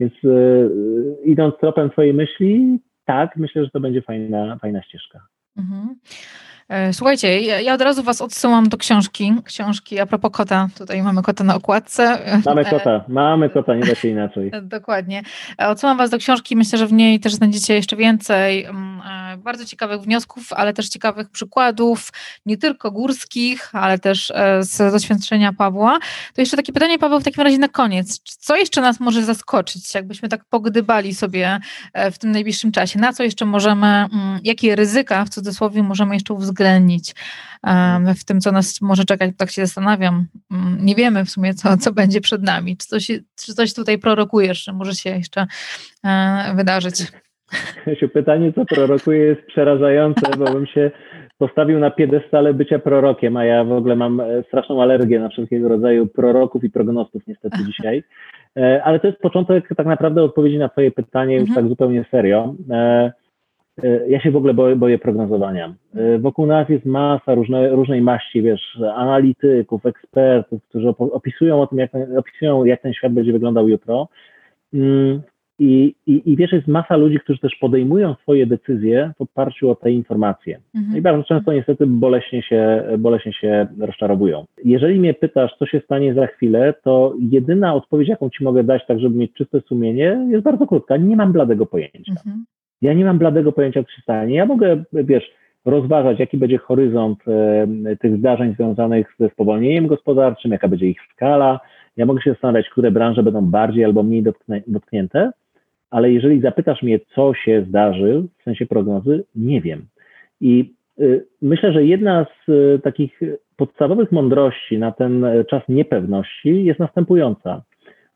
[0.00, 5.20] Więc yy, idąc tropem twojej myśli, tak, myślę, że to będzie fajna, fajna ścieżka.
[5.56, 5.88] Mhm.
[5.88, 6.53] E,
[6.92, 9.34] słuchajcie, ja, ja, od razu Was odsyłam do książki.
[9.44, 10.68] Książki a propos kota.
[10.78, 12.18] Tutaj mamy kota na okładce.
[12.46, 14.50] Mamy e, kota, mamy kota, nie da się inaczej.
[14.62, 15.22] Dokładnie.
[15.60, 16.56] E, odsyłam Was do książki.
[16.56, 19.02] Myślę, że w niej też znajdziecie jeszcze więcej mm,
[19.38, 22.12] bardzo ciekawych wniosków, ale też ciekawych przykładów,
[22.46, 25.98] nie tylko górskich, ale też z doświadczenia Pawła.
[26.34, 28.20] To jeszcze takie pytanie, Paweł, w takim razie na koniec.
[28.38, 31.58] Co jeszcze nas może zaskoczyć, jakbyśmy tak pogdybali sobie
[32.12, 32.98] w tym najbliższym czasie?
[32.98, 34.08] Na co jeszcze możemy, mm,
[34.44, 37.14] jakie ryzyka w cudzysłowie możemy jeszcze uwzględnić?
[38.20, 40.26] w tym, co nas może czekać, tak się zastanawiam.
[40.52, 42.76] Mm, nie wiemy w sumie, co, co będzie przed nami.
[42.76, 43.06] Czy coś,
[43.36, 45.46] czy coś tutaj prorokujesz, że może się jeszcze
[46.04, 46.94] e, wydarzyć?
[48.12, 50.90] Pytanie, co prorokuje, jest przerażające, bo bym się
[51.38, 55.68] postawił na piedestale bycia prorokiem, a ja w ogóle mam e, straszną alergię na wszelkiego
[55.68, 58.04] rodzaju proroków i prognostów niestety dzisiaj.
[58.56, 61.54] E, ale to jest początek tak naprawdę odpowiedzi na Twoje pytanie już mhm.
[61.54, 62.54] tak zupełnie serio.
[63.82, 65.74] E, ja się w ogóle boję, boję prognozowania.
[65.94, 71.78] E, wokół nas jest masa różne, różnej maści, wiesz, analityków, ekspertów, którzy opisują o tym,
[71.78, 74.08] jak, opisują, jak ten świat będzie wyglądał jutro.
[74.74, 75.22] Mm,
[75.58, 79.74] I, i, I wiesz, jest masa ludzi, którzy też podejmują swoje decyzje w oparciu o
[79.74, 80.60] te informacje.
[80.74, 80.98] Mhm.
[80.98, 84.44] I bardzo często niestety boleśnie się, boleśnie się rozczarowują.
[84.64, 88.86] Jeżeli mnie pytasz, co się stanie za chwilę, to jedyna odpowiedź, jaką ci mogę dać,
[88.86, 90.96] tak żeby mieć czyste sumienie, jest bardzo krótka.
[90.96, 92.12] Nie mam bladego pojęcia.
[92.12, 92.44] Mhm.
[92.84, 94.34] Ja nie mam bladego pojęcia, co się stanie.
[94.34, 95.32] Ja mogę, wiesz,
[95.64, 97.18] rozważać, jaki będzie horyzont
[98.00, 101.60] tych zdarzeń związanych ze spowolnieniem gospodarczym, jaka będzie ich skala.
[101.96, 104.24] Ja mogę się zastanawiać, które branże będą bardziej albo mniej
[104.66, 105.30] dotknięte,
[105.90, 109.86] ale jeżeli zapytasz mnie, co się zdarzy w sensie prognozy, nie wiem.
[110.40, 113.20] I y, myślę, że jedna z y, takich
[113.56, 117.62] podstawowych mądrości na ten czas niepewności jest następująca.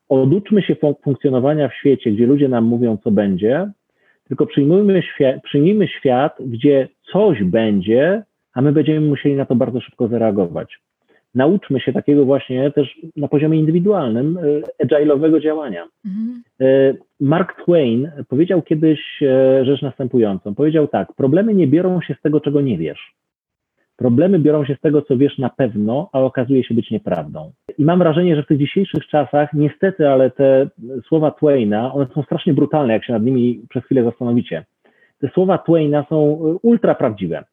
[0.09, 3.71] Oduczmy się funkcjonowania w świecie, gdzie ludzie nam mówią, co będzie,
[4.29, 8.23] tylko przyjmujmy świat, przyjmijmy świat, gdzie coś będzie,
[8.55, 10.79] a my będziemy musieli na to bardzo szybko zareagować
[11.35, 14.39] nauczmy się takiego właśnie też na poziomie indywidualnym
[14.81, 15.89] e, agile'owego działania.
[16.07, 16.43] Mhm.
[16.61, 20.55] E, Mark Twain powiedział kiedyś e, rzecz następującą.
[20.55, 23.15] Powiedział tak, problemy nie biorą się z tego, czego nie wiesz.
[23.99, 27.53] Problemy biorą się z tego, co wiesz na pewno, a okazuje się być nieprawdą.
[27.79, 30.69] I mam wrażenie, że w tych dzisiejszych czasach, niestety, ale te
[31.09, 34.65] słowa Twaina, one są strasznie brutalne, jak się nad nimi przez chwilę zastanowicie.
[35.21, 36.19] Te słowa Twaina są
[36.63, 37.45] ultra prawdziwe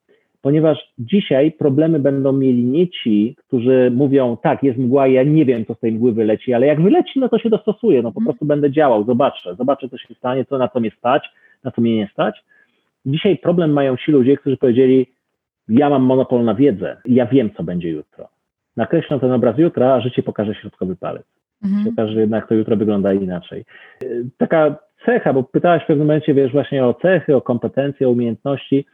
[0.45, 5.65] ponieważ dzisiaj problemy będą mieli nie ci, którzy mówią, tak, jest mgła, ja nie wiem,
[5.65, 8.25] co z tej mgły wyleci, ale jak wyleci, no to się dostosuję, no po mm.
[8.25, 11.29] prostu będę działał, zobaczę, zobaczę, co się stanie, co na co mnie stać,
[11.63, 12.43] na co mnie nie stać.
[13.05, 15.07] Dzisiaj problem mają ci ludzie, którzy powiedzieli,
[15.69, 18.27] ja mam monopol na wiedzę, ja wiem, co będzie jutro.
[18.77, 21.25] Nakreślą ten obraz jutra, a życie pokaże środkowy palec.
[21.63, 21.83] Mm.
[21.83, 23.65] Się okaże, że jednak to jutro wygląda inaczej.
[24.37, 28.85] Taka cecha, bo pytałaś w pewnym momencie, wiesz, właśnie o cechy, o kompetencje, o umiejętności,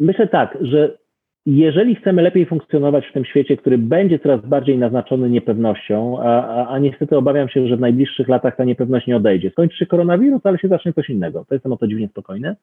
[0.00, 0.98] Myślę tak, że
[1.46, 6.68] jeżeli chcemy lepiej funkcjonować w tym świecie, który będzie coraz bardziej naznaczony niepewnością, a, a,
[6.68, 9.50] a, niestety obawiam się, że w najbliższych latach ta niepewność nie odejdzie.
[9.50, 11.44] Skończy się koronawirus, ale się zacznie coś innego.
[11.48, 12.56] To jestem o to dziwnie spokojny.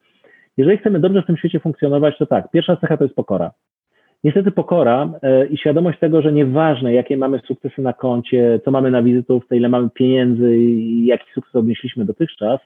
[0.58, 3.52] Jeżeli chcemy dobrze w tym świecie funkcjonować, to tak, pierwsza cecha to jest pokora.
[4.24, 8.92] Niestety pokora e, i świadomość tego, że nieważne, jakie mamy sukcesy na koncie, co mamy
[8.92, 12.60] na wizytówce, ile mamy pieniędzy i jaki sukces odnieśliśmy dotychczas,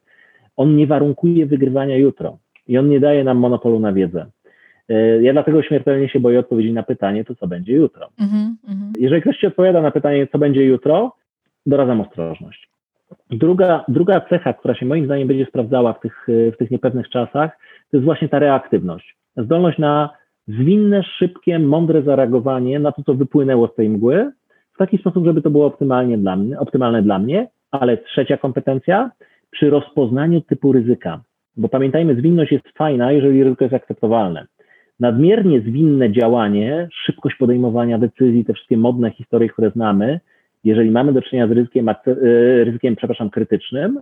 [0.57, 2.37] on nie warunkuje wygrywania jutro
[2.67, 4.25] i on nie daje nam monopolu na wiedzę.
[4.89, 8.09] E, ja dlatego śmiertelnie się boję odpowiedzi na pytanie, to co będzie jutro.
[8.19, 8.91] Mm -hmm.
[8.99, 11.15] Jeżeli ktoś ci odpowiada na pytanie, co będzie jutro,
[11.65, 12.69] doradzam ostrożność.
[13.29, 17.51] Druga, druga cecha, która się moim zdaniem będzie sprawdzała w tych, w tych niepewnych czasach,
[17.91, 19.17] to jest właśnie ta reaktywność.
[19.37, 20.09] Zdolność na
[20.47, 24.31] zwinne, szybkie, mądre zareagowanie na to, co wypłynęło z tej mgły,
[24.73, 27.47] w taki sposób, żeby to było optymalnie dla mnie, optymalne dla mnie.
[27.71, 29.11] Ale trzecia kompetencja,
[29.51, 31.21] przy rozpoznaniu typu ryzyka.
[31.57, 34.45] Bo pamiętajmy, zwinność jest fajna, jeżeli ryzyko jest akceptowalne
[34.99, 40.19] nadmiernie zwinne działanie, szybkość podejmowania decyzji, te wszystkie modne historie, które znamy,
[40.63, 41.95] jeżeli mamy do czynienia z ryzykiem, e,
[42.63, 44.01] ryzykiem przepraszam, krytycznym,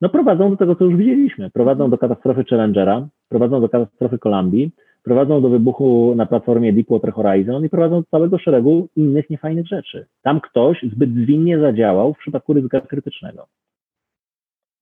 [0.00, 1.50] no prowadzą do tego, co już widzieliśmy.
[1.50, 4.70] Prowadzą do katastrofy Challengera, prowadzą do katastrofy Columbii,
[5.02, 10.06] prowadzą do wybuchu na platformie Deepwater Horizon i prowadzą do całego szeregu innych niefajnych rzeczy.
[10.22, 13.46] Tam ktoś zbyt zwinnie zadziałał w przypadku ryzyka krytycznego.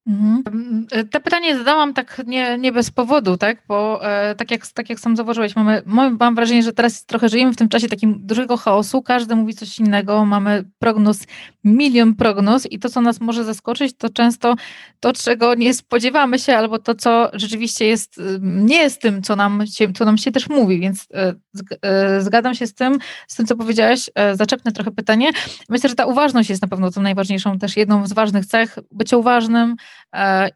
[0.08, 0.86] Mhm.
[0.90, 3.62] E, te pytanie zadałam tak nie, nie bez powodu, tak?
[3.68, 5.82] Bo e, tak, jak, tak jak sam zauważyłeś, mamy,
[6.20, 9.78] mam wrażenie, że teraz trochę żyjemy w tym czasie takim dużego chaosu, każdy mówi coś
[9.78, 11.26] innego, mamy prognoz,
[11.64, 14.54] milion prognoz i to, co nas może zaskoczyć, to często
[15.00, 19.36] to, czego nie spodziewamy się, albo to, co rzeczywiście jest, y, nie jest tym, co
[19.36, 21.34] nam się, co nam się też mówi, więc e,
[21.82, 22.98] e, zgadzam się z tym,
[23.28, 25.30] z tym, co powiedziałeś, e, zaczepnę trochę pytanie.
[25.68, 29.18] Myślę, że ta uważność jest na pewno tą najważniejszą, też jedną z ważnych cech, bycie
[29.18, 29.76] uważnym,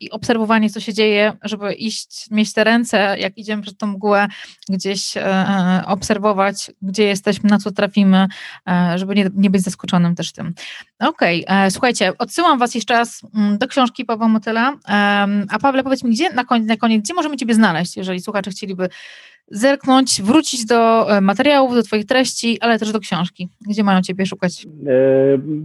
[0.00, 4.28] i obserwowanie, co się dzieje, żeby iść, mieć te ręce, jak idziemy przed tą mgłę,
[4.68, 8.26] gdzieś e, e, obserwować, gdzie jesteśmy, na co trafimy,
[8.96, 10.54] żeby nie, nie być zaskoczonym też tym.
[10.98, 11.70] Okej, okay.
[11.70, 14.72] słuchajcie, odsyłam Was jeszcze raz mm, do książki Pawła Motyla.
[15.48, 18.50] A Pawle, powiedz mi, gdzie na koniec, na koniec, gdzie możemy Ciebie znaleźć, jeżeli słuchacze
[18.50, 18.88] chcieliby
[19.52, 23.48] zerknąć, wrócić do e, materiałów, do Twoich treści, ale też do książki.
[23.68, 24.66] Gdzie mają Ciebie szukać?
[24.86, 24.90] E,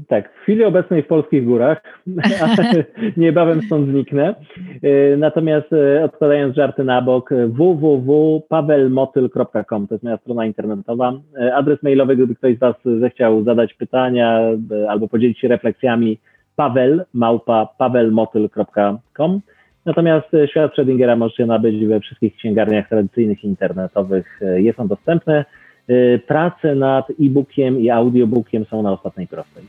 [0.08, 1.82] tak, w chwili obecnej w polskich górach,
[3.18, 4.36] niebawem stąd zniknę.
[4.84, 11.14] E, natomiast e, odkładając żarty na bok, www.pawelmotyl.com to jest moja strona internetowa.
[11.40, 14.58] E, adres mailowy, gdyby ktoś z Was zechciał zadać pytania e,
[14.90, 16.20] albo podzielić się refleksjami,
[16.56, 19.40] paweł małpa pawelmotyl.com.
[19.88, 24.40] Natomiast e, świat Schrödingera możecie nabyć we wszystkich księgarniach tradycyjnych i internetowych.
[24.42, 25.46] E, jest on dostępny.
[25.88, 29.64] E, prace nad e-bookiem i audiobookiem są na ostatniej prostej.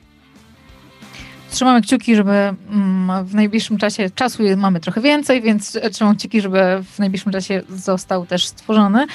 [1.50, 6.58] Trzymamy kciuki, żeby mm, w najbliższym czasie, czasu mamy trochę więcej, więc trzymam kciuki, żeby
[6.94, 9.06] w najbliższym czasie został też stworzony.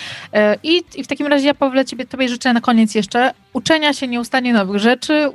[0.63, 4.07] I, i w takim razie ja Pawle Ciebie, Tobie życzę na koniec jeszcze uczenia się
[4.07, 5.29] nieustannie nowych rzeczy,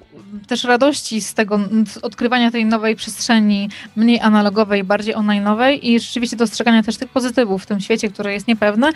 [0.47, 6.37] też radości z tego, z odkrywania tej nowej przestrzeni, mniej analogowej, bardziej online'owej i rzeczywiście
[6.37, 8.91] dostrzegania też tych pozytywów w tym świecie, który jest niepewny,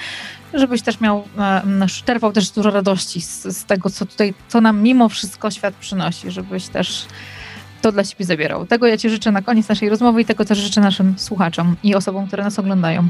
[0.55, 4.83] żebyś też miał, e, czerpał też dużo radości z, z tego, co tutaj, co nam
[4.83, 7.07] mimo wszystko świat przynosi, żebyś też
[7.83, 8.67] to dla siebie zabierał.
[8.67, 11.95] Tego ja Ci życzę na koniec naszej rozmowy i tego też życzę naszym słuchaczom i
[11.95, 13.09] osobom, które nas oglądają.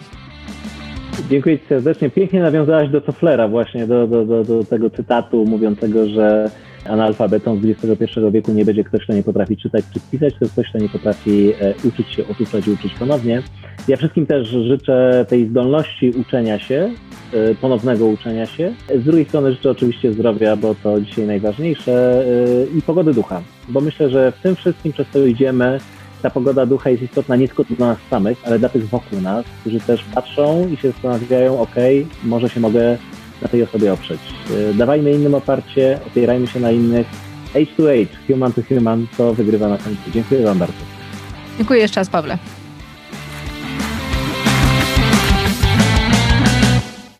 [1.30, 2.10] Dziękuję Ci serdecznie.
[2.10, 6.50] Pięknie nawiązałaś do Tofflera właśnie, do, do, do, do tego cytatu mówiącego, że
[6.84, 10.68] analfabetą z XXI wieku nie będzie ktoś, kto nie potrafi czytać czy pisać, to ktoś,
[10.68, 13.42] kto nie potrafi e, uczyć się, otuczać i uczyć ponownie.
[13.88, 16.90] Ja wszystkim też życzę tej zdolności uczenia się,
[17.32, 18.74] e, ponownego uczenia się.
[18.94, 22.24] Z drugiej strony życzę oczywiście zdrowia, bo to dzisiaj najważniejsze
[22.72, 25.80] e, i pogody ducha, bo myślę, że w tym wszystkim, przez co idziemy,
[26.22, 29.44] ta pogoda ducha jest istotna nie tylko dla nas samych, ale dla tych wokół nas,
[29.60, 31.74] którzy też patrzą i się zastanawiają, ok,
[32.24, 32.98] może się mogę
[33.42, 34.20] na tej osobie oprzeć.
[34.70, 37.06] E, dawajmy innym oparcie, opierajmy się na innych.
[37.54, 40.02] Age to age, human to human, to wygrywa na końcu.
[40.14, 40.74] Dziękuję Wam bardzo.
[41.58, 42.38] Dziękuję jeszcze raz, Pawle.